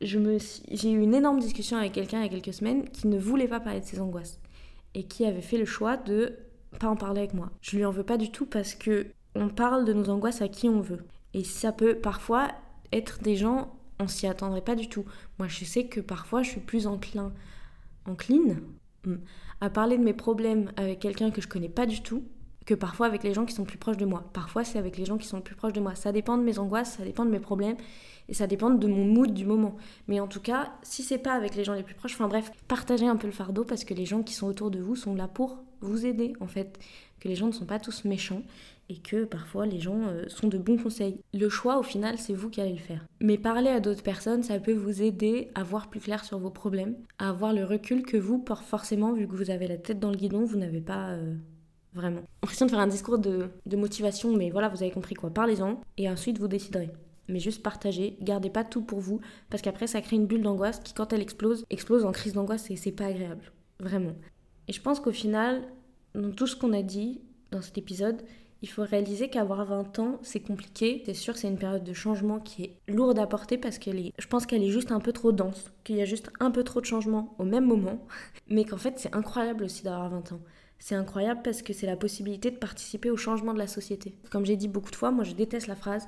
je 0.00 0.18
me 0.18 0.38
j'ai 0.70 0.90
eu 0.90 1.00
une 1.00 1.14
énorme 1.14 1.40
discussion 1.40 1.76
avec 1.76 1.92
quelqu'un 1.92 2.20
il 2.20 2.24
y 2.24 2.26
a 2.26 2.40
quelques 2.40 2.54
semaines 2.54 2.88
qui 2.90 3.08
ne 3.08 3.18
voulait 3.18 3.48
pas 3.48 3.60
parler 3.60 3.80
de 3.80 3.84
ses 3.84 4.00
angoisses 4.00 4.38
et 4.94 5.04
qui 5.04 5.24
avait 5.24 5.40
fait 5.40 5.58
le 5.58 5.64
choix 5.64 5.96
de 5.96 6.34
pas 6.78 6.88
en 6.88 6.96
parler 6.96 7.20
avec 7.20 7.34
moi. 7.34 7.50
Je 7.60 7.76
lui 7.76 7.84
en 7.84 7.90
veux 7.90 8.04
pas 8.04 8.16
du 8.16 8.30
tout 8.30 8.46
parce 8.46 8.74
que 8.74 9.06
on 9.34 9.48
parle 9.48 9.84
de 9.84 9.92
nos 9.92 10.10
angoisses 10.10 10.42
à 10.42 10.48
qui 10.48 10.68
on 10.68 10.80
veut. 10.80 11.04
Et 11.34 11.44
ça 11.44 11.72
peut 11.72 11.94
parfois 11.94 12.48
être 12.92 13.20
des 13.20 13.36
gens, 13.36 13.76
on 14.00 14.08
s'y 14.08 14.26
attendrait 14.26 14.62
pas 14.62 14.74
du 14.74 14.88
tout. 14.88 15.04
Moi, 15.38 15.48
je 15.48 15.64
sais 15.64 15.86
que 15.86 16.00
parfois, 16.00 16.42
je 16.42 16.50
suis 16.50 16.60
plus 16.60 16.86
enclin, 16.86 17.32
encline 18.06 18.60
hmm, 19.04 19.16
à 19.60 19.70
parler 19.70 19.98
de 19.98 20.04
mes 20.04 20.12
problèmes 20.12 20.72
avec 20.76 21.00
quelqu'un 21.00 21.30
que 21.30 21.40
je 21.40 21.48
connais 21.48 21.68
pas 21.68 21.86
du 21.86 22.02
tout 22.02 22.24
que 22.68 22.74
parfois 22.74 23.06
avec 23.06 23.22
les 23.22 23.32
gens 23.32 23.46
qui 23.46 23.54
sont 23.54 23.64
plus 23.64 23.78
proches 23.78 23.96
de 23.96 24.04
moi. 24.04 24.28
Parfois, 24.34 24.62
c'est 24.62 24.78
avec 24.78 24.98
les 24.98 25.06
gens 25.06 25.16
qui 25.16 25.26
sont 25.26 25.40
plus 25.40 25.54
proches 25.54 25.72
de 25.72 25.80
moi. 25.80 25.94
Ça 25.94 26.12
dépend 26.12 26.36
de 26.36 26.42
mes 26.42 26.58
angoisses, 26.58 26.96
ça 26.98 27.02
dépend 27.02 27.24
de 27.24 27.30
mes 27.30 27.40
problèmes 27.40 27.78
et 28.28 28.34
ça 28.34 28.46
dépend 28.46 28.68
de 28.68 28.86
mon 28.86 29.06
mood 29.06 29.32
du 29.32 29.46
moment. 29.46 29.76
Mais 30.06 30.20
en 30.20 30.26
tout 30.26 30.40
cas, 30.40 30.74
si 30.82 31.02
c'est 31.02 31.16
pas 31.16 31.32
avec 31.32 31.54
les 31.54 31.64
gens 31.64 31.72
les 31.72 31.82
plus 31.82 31.94
proches, 31.94 32.12
enfin 32.12 32.28
bref, 32.28 32.52
partagez 32.68 33.06
un 33.06 33.16
peu 33.16 33.26
le 33.26 33.32
fardeau 33.32 33.64
parce 33.64 33.84
que 33.84 33.94
les 33.94 34.04
gens 34.04 34.22
qui 34.22 34.34
sont 34.34 34.46
autour 34.46 34.70
de 34.70 34.80
vous 34.80 34.96
sont 34.96 35.14
là 35.14 35.28
pour 35.28 35.64
vous 35.80 36.04
aider 36.04 36.34
en 36.40 36.46
fait. 36.46 36.78
Que 37.20 37.28
les 37.28 37.36
gens 37.36 37.46
ne 37.46 37.52
sont 37.52 37.64
pas 37.64 37.78
tous 37.78 38.04
méchants 38.04 38.42
et 38.88 38.98
que 38.98 39.24
parfois 39.24 39.66
les 39.66 39.80
gens 39.80 40.00
euh, 40.06 40.24
sont 40.28 40.48
de 40.48 40.58
bons 40.58 40.78
conseils. 40.78 41.20
Le 41.34 41.48
choix 41.48 41.78
au 41.78 41.82
final, 41.82 42.18
c'est 42.18 42.32
vous 42.32 42.50
qui 42.50 42.60
allez 42.60 42.72
le 42.72 42.78
faire. 42.78 43.04
Mais 43.20 43.38
parler 43.38 43.70
à 43.70 43.80
d'autres 43.80 44.02
personnes, 44.02 44.42
ça 44.42 44.58
peut 44.58 44.72
vous 44.72 45.02
aider 45.02 45.50
à 45.54 45.62
voir 45.62 45.90
plus 45.90 46.00
clair 46.00 46.24
sur 46.24 46.38
vos 46.38 46.50
problèmes, 46.50 46.96
à 47.18 47.28
avoir 47.28 47.52
le 47.52 47.64
recul 47.64 48.02
que 48.02 48.16
vous, 48.16 48.44
forcément, 48.64 49.12
vu 49.12 49.26
que 49.26 49.36
vous 49.36 49.50
avez 49.50 49.66
la 49.66 49.76
tête 49.76 50.00
dans 50.00 50.10
le 50.10 50.16
guidon, 50.16 50.44
vous 50.44 50.56
n'avez 50.56 50.80
pas 50.80 51.10
euh, 51.10 51.34
vraiment. 51.94 52.22
L'impression 52.42 52.66
de 52.66 52.70
faire 52.70 52.80
un 52.80 52.86
discours 52.86 53.18
de, 53.18 53.48
de 53.66 53.76
motivation, 53.76 54.34
mais 54.36 54.50
voilà, 54.50 54.68
vous 54.68 54.82
avez 54.82 54.92
compris 54.92 55.14
quoi. 55.14 55.30
Parlez-en 55.30 55.80
et 55.96 56.08
ensuite 56.08 56.38
vous 56.38 56.48
déciderez 56.48 56.90
mais 57.28 57.40
juste 57.40 57.62
partagez, 57.62 58.16
gardez 58.22 58.50
pas 58.50 58.64
tout 58.64 58.82
pour 58.82 59.00
vous, 59.00 59.20
parce 59.50 59.62
qu'après 59.62 59.86
ça 59.86 60.00
crée 60.00 60.16
une 60.16 60.26
bulle 60.26 60.42
d'angoisse 60.42 60.80
qui 60.80 60.94
quand 60.94 61.12
elle 61.12 61.20
explose, 61.20 61.64
explose 61.70 62.04
en 62.04 62.12
crise 62.12 62.32
d'angoisse 62.32 62.70
et 62.70 62.76
c'est 62.76 62.92
pas 62.92 63.06
agréable, 63.06 63.52
vraiment. 63.80 64.14
Et 64.66 64.72
je 64.72 64.80
pense 64.80 65.00
qu'au 65.00 65.12
final, 65.12 65.62
dans 66.14 66.30
tout 66.30 66.46
ce 66.46 66.56
qu'on 66.56 66.72
a 66.72 66.82
dit 66.82 67.20
dans 67.50 67.62
cet 67.62 67.78
épisode, 67.78 68.22
il 68.62 68.68
faut 68.68 68.82
réaliser 68.82 69.28
qu'avoir 69.28 69.64
20 69.64 69.98
ans, 69.98 70.18
c'est 70.22 70.40
compliqué. 70.40 71.02
C'est 71.06 71.14
sûr, 71.14 71.36
c'est 71.36 71.48
une 71.48 71.58
période 71.58 71.84
de 71.84 71.92
changement 71.92 72.40
qui 72.40 72.64
est 72.64 72.76
lourde 72.88 73.18
à 73.18 73.26
porter 73.26 73.58
parce 73.58 73.78
qu'elle 73.78 73.98
est, 73.98 74.12
je 74.18 74.26
pense 74.26 74.46
qu'elle 74.46 74.62
est 74.62 74.70
juste 74.70 74.92
un 74.92 75.00
peu 75.00 75.12
trop 75.12 75.32
dense, 75.32 75.70
qu'il 75.84 75.96
y 75.96 76.02
a 76.02 76.04
juste 76.04 76.30
un 76.40 76.50
peu 76.50 76.64
trop 76.64 76.80
de 76.80 76.86
changements 76.86 77.34
au 77.38 77.44
même 77.44 77.64
moment, 77.64 78.06
mais 78.48 78.64
qu'en 78.64 78.78
fait, 78.78 78.98
c'est 78.98 79.14
incroyable 79.14 79.64
aussi 79.64 79.84
d'avoir 79.84 80.10
20 80.10 80.32
ans. 80.32 80.40
C'est 80.80 80.94
incroyable 80.94 81.40
parce 81.42 81.62
que 81.62 81.72
c'est 81.72 81.86
la 81.86 81.96
possibilité 81.96 82.50
de 82.50 82.56
participer 82.56 83.10
au 83.10 83.16
changement 83.16 83.52
de 83.52 83.58
la 83.58 83.66
société. 83.66 84.14
Comme 84.30 84.46
j'ai 84.46 84.56
dit 84.56 84.68
beaucoup 84.68 84.90
de 84.90 84.96
fois, 84.96 85.10
moi 85.10 85.24
je 85.24 85.32
déteste 85.32 85.66
la 85.66 85.74
phrase 85.74 86.06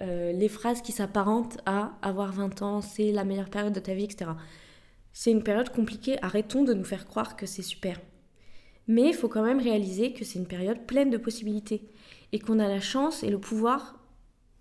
euh, 0.00 0.32
les 0.32 0.48
phrases 0.48 0.80
qui 0.80 0.92
s'apparentent 0.92 1.58
à 1.66 1.92
avoir 2.02 2.32
20 2.32 2.62
ans, 2.62 2.80
c'est 2.80 3.10
la 3.10 3.24
meilleure 3.24 3.50
période 3.50 3.72
de 3.72 3.80
ta 3.80 3.94
vie, 3.94 4.04
etc. 4.04 4.30
C'est 5.12 5.32
une 5.32 5.42
période 5.42 5.70
compliquée, 5.70 6.22
arrêtons 6.22 6.62
de 6.62 6.72
nous 6.74 6.84
faire 6.84 7.06
croire 7.06 7.36
que 7.36 7.46
c'est 7.46 7.62
super. 7.62 8.00
Mais 8.88 9.08
il 9.08 9.14
faut 9.14 9.28
quand 9.28 9.42
même 9.42 9.60
réaliser 9.60 10.12
que 10.12 10.24
c'est 10.24 10.38
une 10.38 10.46
période 10.46 10.86
pleine 10.86 11.10
de 11.10 11.18
possibilités 11.18 11.82
et 12.32 12.38
qu'on 12.38 12.58
a 12.58 12.68
la 12.68 12.80
chance 12.80 13.22
et 13.22 13.30
le 13.30 13.38
pouvoir 13.38 13.98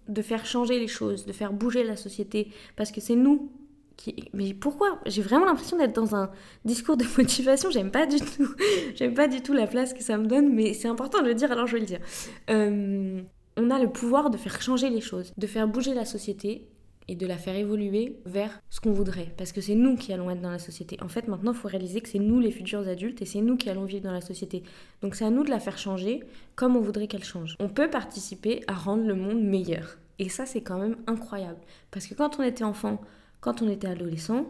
de 0.07 0.21
faire 0.21 0.45
changer 0.45 0.79
les 0.79 0.87
choses, 0.87 1.25
de 1.25 1.33
faire 1.33 1.53
bouger 1.53 1.83
la 1.83 1.95
société, 1.95 2.49
parce 2.75 2.91
que 2.91 3.01
c'est 3.01 3.15
nous 3.15 3.51
qui... 3.97 4.15
Mais 4.33 4.53
pourquoi? 4.53 4.99
J'ai 5.05 5.21
vraiment 5.21 5.45
l'impression 5.45 5.77
d'être 5.77 5.95
dans 5.95 6.15
un 6.15 6.31
discours 6.65 6.97
de 6.97 7.05
motivation, 7.17 7.69
j'aime 7.69 7.91
pas 7.91 8.05
du 8.05 8.19
tout, 8.19 8.53
j'aime 8.95 9.13
pas 9.13 9.27
du 9.27 9.41
tout 9.41 9.53
la 9.53 9.67
place 9.67 9.93
que 9.93 10.03
ça 10.03 10.17
me 10.17 10.27
donne, 10.27 10.53
mais 10.53 10.73
c'est 10.73 10.87
important 10.87 11.21
de 11.21 11.27
le 11.27 11.33
dire, 11.33 11.51
alors 11.51 11.67
je 11.67 11.73
vais 11.73 11.79
le 11.79 11.85
dire. 11.85 11.99
Euh, 12.49 13.21
on 13.57 13.69
a 13.71 13.79
le 13.79 13.89
pouvoir 13.89 14.29
de 14.29 14.37
faire 14.37 14.61
changer 14.61 14.89
les 14.89 15.01
choses, 15.01 15.33
de 15.35 15.47
faire 15.47 15.67
bouger 15.67 15.93
la 15.93 16.05
société 16.05 16.67
et 17.07 17.15
de 17.15 17.25
la 17.25 17.37
faire 17.37 17.55
évoluer 17.55 18.19
vers 18.25 18.61
ce 18.69 18.79
qu'on 18.79 18.91
voudrait. 18.91 19.33
Parce 19.37 19.51
que 19.51 19.61
c'est 19.61 19.75
nous 19.75 19.95
qui 19.95 20.13
allons 20.13 20.29
être 20.29 20.41
dans 20.41 20.51
la 20.51 20.59
société. 20.59 20.97
En 21.01 21.07
fait, 21.07 21.27
maintenant, 21.27 21.53
il 21.53 21.57
faut 21.57 21.67
réaliser 21.67 22.01
que 22.01 22.09
c'est 22.09 22.19
nous 22.19 22.39
les 22.39 22.51
futurs 22.51 22.87
adultes 22.87 23.21
et 23.21 23.25
c'est 23.25 23.41
nous 23.41 23.57
qui 23.57 23.69
allons 23.69 23.85
vivre 23.85 24.03
dans 24.03 24.11
la 24.11 24.21
société. 24.21 24.63
Donc 25.01 25.15
c'est 25.15 25.25
à 25.25 25.29
nous 25.29 25.43
de 25.43 25.49
la 25.49 25.59
faire 25.59 25.77
changer 25.77 26.21
comme 26.55 26.75
on 26.75 26.81
voudrait 26.81 27.07
qu'elle 27.07 27.23
change. 27.23 27.55
On 27.59 27.69
peut 27.69 27.89
participer 27.89 28.63
à 28.67 28.73
rendre 28.73 29.05
le 29.05 29.15
monde 29.15 29.41
meilleur. 29.41 29.97
Et 30.19 30.29
ça, 30.29 30.45
c'est 30.45 30.61
quand 30.61 30.79
même 30.79 30.97
incroyable. 31.07 31.59
Parce 31.91 32.07
que 32.07 32.15
quand 32.15 32.39
on 32.39 32.43
était 32.43 32.63
enfant, 32.63 32.99
quand 33.39 33.61
on 33.61 33.69
était 33.69 33.87
adolescent, 33.87 34.47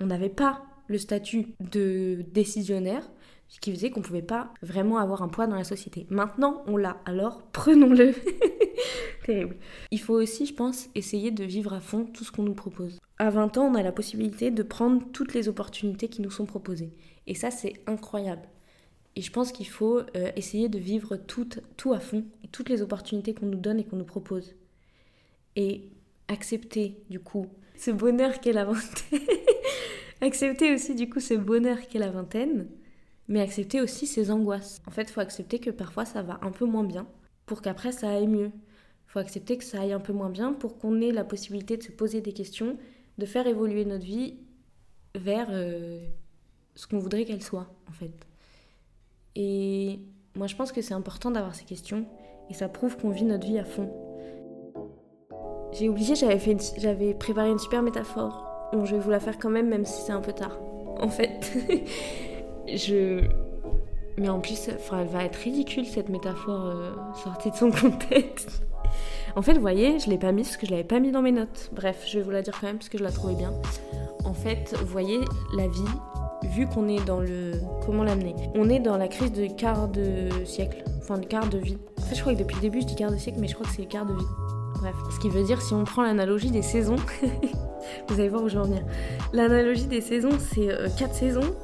on 0.00 0.06
n'avait 0.06 0.28
pas 0.28 0.62
le 0.88 0.98
statut 0.98 1.54
de 1.60 2.24
décisionnaire 2.32 3.08
ce 3.48 3.60
qui 3.60 3.72
faisait 3.72 3.90
qu'on 3.90 4.00
ne 4.00 4.04
pouvait 4.04 4.22
pas 4.22 4.52
vraiment 4.62 4.98
avoir 4.98 5.22
un 5.22 5.28
poids 5.28 5.46
dans 5.46 5.56
la 5.56 5.64
société. 5.64 6.06
Maintenant, 6.10 6.64
on 6.66 6.76
l'a, 6.76 7.00
alors 7.04 7.42
prenons-le. 7.52 8.14
Terrible. 9.24 9.56
Il 9.90 10.00
faut 10.00 10.14
aussi, 10.14 10.46
je 10.46 10.54
pense, 10.54 10.88
essayer 10.94 11.30
de 11.30 11.44
vivre 11.44 11.72
à 11.72 11.80
fond 11.80 12.04
tout 12.04 12.24
ce 12.24 12.32
qu'on 12.32 12.42
nous 12.42 12.54
propose. 12.54 12.98
À 13.18 13.30
20 13.30 13.56
ans, 13.58 13.66
on 13.66 13.74
a 13.74 13.82
la 13.82 13.92
possibilité 13.92 14.50
de 14.50 14.62
prendre 14.62 15.02
toutes 15.12 15.34
les 15.34 15.48
opportunités 15.48 16.08
qui 16.08 16.22
nous 16.22 16.30
sont 16.30 16.46
proposées. 16.46 16.92
Et 17.26 17.34
ça, 17.34 17.50
c'est 17.50 17.74
incroyable. 17.86 18.48
Et 19.16 19.22
je 19.22 19.32
pense 19.32 19.52
qu'il 19.52 19.66
faut 19.66 20.00
euh, 20.16 20.30
essayer 20.36 20.68
de 20.68 20.78
vivre 20.78 21.16
tout, 21.16 21.48
tout 21.76 21.92
à 21.92 22.00
fond, 22.00 22.24
toutes 22.52 22.68
les 22.68 22.82
opportunités 22.82 23.32
qu'on 23.32 23.46
nous 23.46 23.58
donne 23.58 23.80
et 23.80 23.84
qu'on 23.84 23.96
nous 23.96 24.04
propose. 24.04 24.54
Et 25.56 25.88
accepter, 26.28 27.02
du 27.08 27.18
coup, 27.18 27.46
ce 27.76 27.90
bonheur 27.90 28.40
qu'est 28.40 28.52
la 28.52 28.64
vingtaine. 28.64 29.20
accepter 30.20 30.74
aussi 30.74 30.94
du 30.94 31.08
coup 31.08 31.20
ce 31.20 31.34
bonheur 31.34 31.78
qu'est 31.88 31.98
la 31.98 32.10
vingtaine, 32.10 32.68
mais 33.28 33.40
accepter 33.40 33.80
aussi 33.80 34.06
ses 34.06 34.30
angoisses. 34.30 34.80
En 34.86 34.90
fait, 34.90 35.02
il 35.02 35.10
faut 35.10 35.20
accepter 35.20 35.58
que 35.58 35.70
parfois 35.70 36.04
ça 36.04 36.22
va 36.22 36.38
un 36.42 36.50
peu 36.50 36.64
moins 36.64 36.84
bien 36.84 37.06
pour 37.44 37.62
qu'après 37.62 37.92
ça 37.92 38.10
aille 38.10 38.28
mieux. 38.28 38.50
Il 38.54 39.12
faut 39.12 39.18
accepter 39.18 39.56
que 39.56 39.64
ça 39.64 39.80
aille 39.80 39.92
un 39.92 40.00
peu 40.00 40.12
moins 40.12 40.30
bien 40.30 40.52
pour 40.52 40.78
qu'on 40.78 41.00
ait 41.00 41.12
la 41.12 41.24
possibilité 41.24 41.76
de 41.76 41.82
se 41.82 41.92
poser 41.92 42.20
des 42.20 42.32
questions, 42.32 42.76
de 43.18 43.26
faire 43.26 43.46
évoluer 43.46 43.84
notre 43.84 44.04
vie 44.04 44.36
vers 45.14 45.48
euh, 45.50 46.04
ce 46.74 46.86
qu'on 46.86 46.98
voudrait 46.98 47.24
qu'elle 47.24 47.42
soit, 47.42 47.68
en 47.88 47.92
fait. 47.92 48.12
Et 49.34 50.00
moi, 50.34 50.46
je 50.46 50.56
pense 50.56 50.72
que 50.72 50.82
c'est 50.82 50.94
important 50.94 51.30
d'avoir 51.30 51.54
ces 51.54 51.64
questions 51.64 52.06
et 52.50 52.54
ça 52.54 52.68
prouve 52.68 52.96
qu'on 52.96 53.10
vit 53.10 53.24
notre 53.24 53.46
vie 53.46 53.58
à 53.58 53.64
fond. 53.64 53.90
J'ai 55.72 55.88
oublié, 55.88 56.14
j'avais, 56.14 57.14
préparé 57.14 57.50
une 57.50 57.58
super 57.58 57.82
métaphore. 57.82 58.70
Bon, 58.72 58.84
je 58.84 58.96
vais 58.96 59.00
vous 59.00 59.10
la 59.10 59.20
faire 59.20 59.38
quand 59.38 59.50
même, 59.50 59.68
même 59.68 59.84
si 59.84 60.02
c'est 60.02 60.12
un 60.12 60.20
peu 60.20 60.32
tard. 60.32 60.58
En 60.98 61.08
fait, 61.08 61.52
je. 62.68 63.22
Mais 64.18 64.28
en 64.28 64.40
plus, 64.40 64.68
elle 64.68 65.06
va 65.08 65.24
être 65.24 65.36
ridicule 65.36 65.84
cette 65.84 66.08
métaphore 66.08 66.66
euh, 66.66 66.90
sortie 67.22 67.50
de 67.50 67.56
son 67.56 67.70
contexte. 67.82 68.62
En 69.34 69.42
fait, 69.42 69.52
vous 69.52 69.60
voyez, 69.60 69.98
je 69.98 70.08
l'ai 70.08 70.16
pas 70.16 70.32
mise 70.32 70.46
parce 70.46 70.56
que 70.56 70.66
je 70.66 70.70
l'avais 70.70 70.84
pas 70.84 70.98
mis 70.98 71.12
dans 71.12 71.20
mes 71.20 71.32
notes. 71.32 71.70
Bref, 71.72 72.04
je 72.08 72.18
vais 72.18 72.24
vous 72.24 72.30
la 72.30 72.40
dire 72.40 72.56
quand 72.58 72.66
même 72.66 72.78
parce 72.78 72.88
que 72.88 72.96
je 72.96 73.02
la 73.02 73.12
trouvais 73.12 73.34
bien. 73.34 73.52
En 74.24 74.32
fait, 74.32 74.74
vous 74.80 74.86
voyez, 74.86 75.20
la 75.54 75.68
vie, 75.68 75.84
vu 76.54 76.66
qu'on 76.66 76.88
est 76.88 77.04
dans 77.04 77.20
le. 77.20 77.52
Comment 77.84 78.02
l'amener? 78.04 78.34
On 78.54 78.70
est 78.70 78.80
dans 78.80 78.96
la 78.96 79.08
crise 79.08 79.32
de 79.32 79.46
quart 79.46 79.88
de 79.88 80.30
siècle, 80.44 80.82
enfin 80.98 81.18
de 81.18 81.26
quart 81.26 81.48
de 81.48 81.58
vie. 81.58 81.76
En 81.98 82.02
fait, 82.02 82.14
je 82.14 82.20
crois 82.22 82.32
que 82.32 82.38
depuis 82.38 82.56
le 82.56 82.62
début, 82.62 82.80
je 82.80 82.86
dis 82.86 82.96
quart 82.96 83.10
de 83.10 83.18
siècle, 83.18 83.38
mais 83.40 83.48
je 83.48 83.54
crois 83.54 83.66
que 83.66 83.72
c'est 83.72 83.84
quart 83.84 84.06
de 84.06 84.14
vie. 84.14 84.26
Bref, 84.80 84.94
ce 85.10 85.20
qui 85.20 85.28
veut 85.28 85.42
dire, 85.42 85.60
si 85.60 85.74
on 85.74 85.84
prend 85.84 86.02
l'analogie 86.02 86.50
des 86.50 86.62
saisons, 86.62 86.96
vous 88.08 88.20
allez 88.20 88.28
voir 88.28 88.42
où 88.42 88.48
je 88.48 88.54
vais 88.54 88.60
en 88.60 88.66
venir. 88.66 88.84
L'analogie 89.32 89.86
des 89.86 90.00
saisons, 90.00 90.38
c'est 90.38 90.70
euh, 90.70 90.88
quatre 90.98 91.14
saisons. 91.14 91.54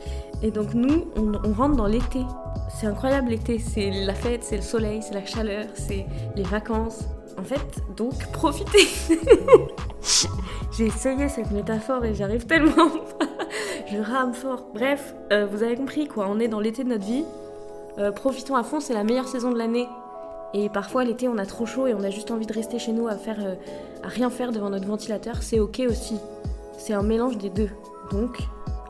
Et 0.42 0.50
donc, 0.50 0.74
nous, 0.74 1.06
on, 1.16 1.52
rentre 1.52 1.76
dans 1.76 1.86
l'été. 1.86 2.20
C'est 2.68 2.86
incroyable 2.86 3.30
l'été, 3.30 3.58
c'est 3.58 3.90
la 3.90 4.14
fête, 4.14 4.42
c'est 4.42 4.56
le 4.56 4.62
soleil, 4.62 5.00
c'est 5.02 5.14
la 5.14 5.24
chaleur, 5.24 5.66
c'est 5.74 6.06
les 6.34 6.42
vacances. 6.42 7.04
En 7.38 7.44
fait, 7.44 7.82
donc, 7.96 8.14
profitez 8.32 8.88
J'ai 10.72 10.86
essayé 10.86 11.28
cette 11.28 11.50
métaphore 11.50 12.04
et 12.04 12.14
j'arrive 12.14 12.46
tellement 12.46 12.90
pas. 13.18 13.26
Je 13.90 13.98
rame 13.98 14.34
fort. 14.34 14.66
Bref, 14.74 15.14
euh, 15.32 15.46
vous 15.46 15.62
avez 15.62 15.76
compris 15.76 16.08
quoi, 16.08 16.26
on 16.28 16.40
est 16.40 16.48
dans 16.48 16.60
l'été 16.60 16.82
de 16.82 16.88
notre 16.88 17.04
vie. 17.04 17.24
Euh, 17.98 18.10
profitons 18.10 18.56
à 18.56 18.62
fond, 18.62 18.80
c'est 18.80 18.94
la 18.94 19.04
meilleure 19.04 19.28
saison 19.28 19.52
de 19.52 19.58
l'année. 19.58 19.86
Et 20.54 20.68
parfois 20.68 21.04
l'été 21.04 21.28
on 21.28 21.38
a 21.38 21.46
trop 21.46 21.66
chaud 21.66 21.86
et 21.86 21.94
on 21.94 22.02
a 22.02 22.10
juste 22.10 22.30
envie 22.30 22.46
de 22.46 22.52
rester 22.52 22.78
chez 22.78 22.92
nous 22.92 23.06
à 23.06 23.16
faire 23.16 23.38
euh, 23.40 23.54
à 24.02 24.08
rien 24.08 24.28
faire 24.30 24.50
devant 24.52 24.70
notre 24.70 24.86
ventilateur, 24.86 25.42
c'est 25.42 25.60
ok 25.60 25.82
aussi. 25.88 26.18
C'est 26.78 26.94
un 26.94 27.02
mélange 27.02 27.38
des 27.38 27.50
deux. 27.50 27.70
Donc, 28.10 28.38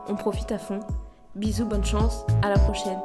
on 0.07 0.15
profite 0.15 0.51
à 0.51 0.57
fond. 0.57 0.79
Bisous, 1.35 1.65
bonne 1.65 1.83
chance, 1.83 2.25
à 2.43 2.49
la 2.49 2.59
prochaine. 2.59 2.99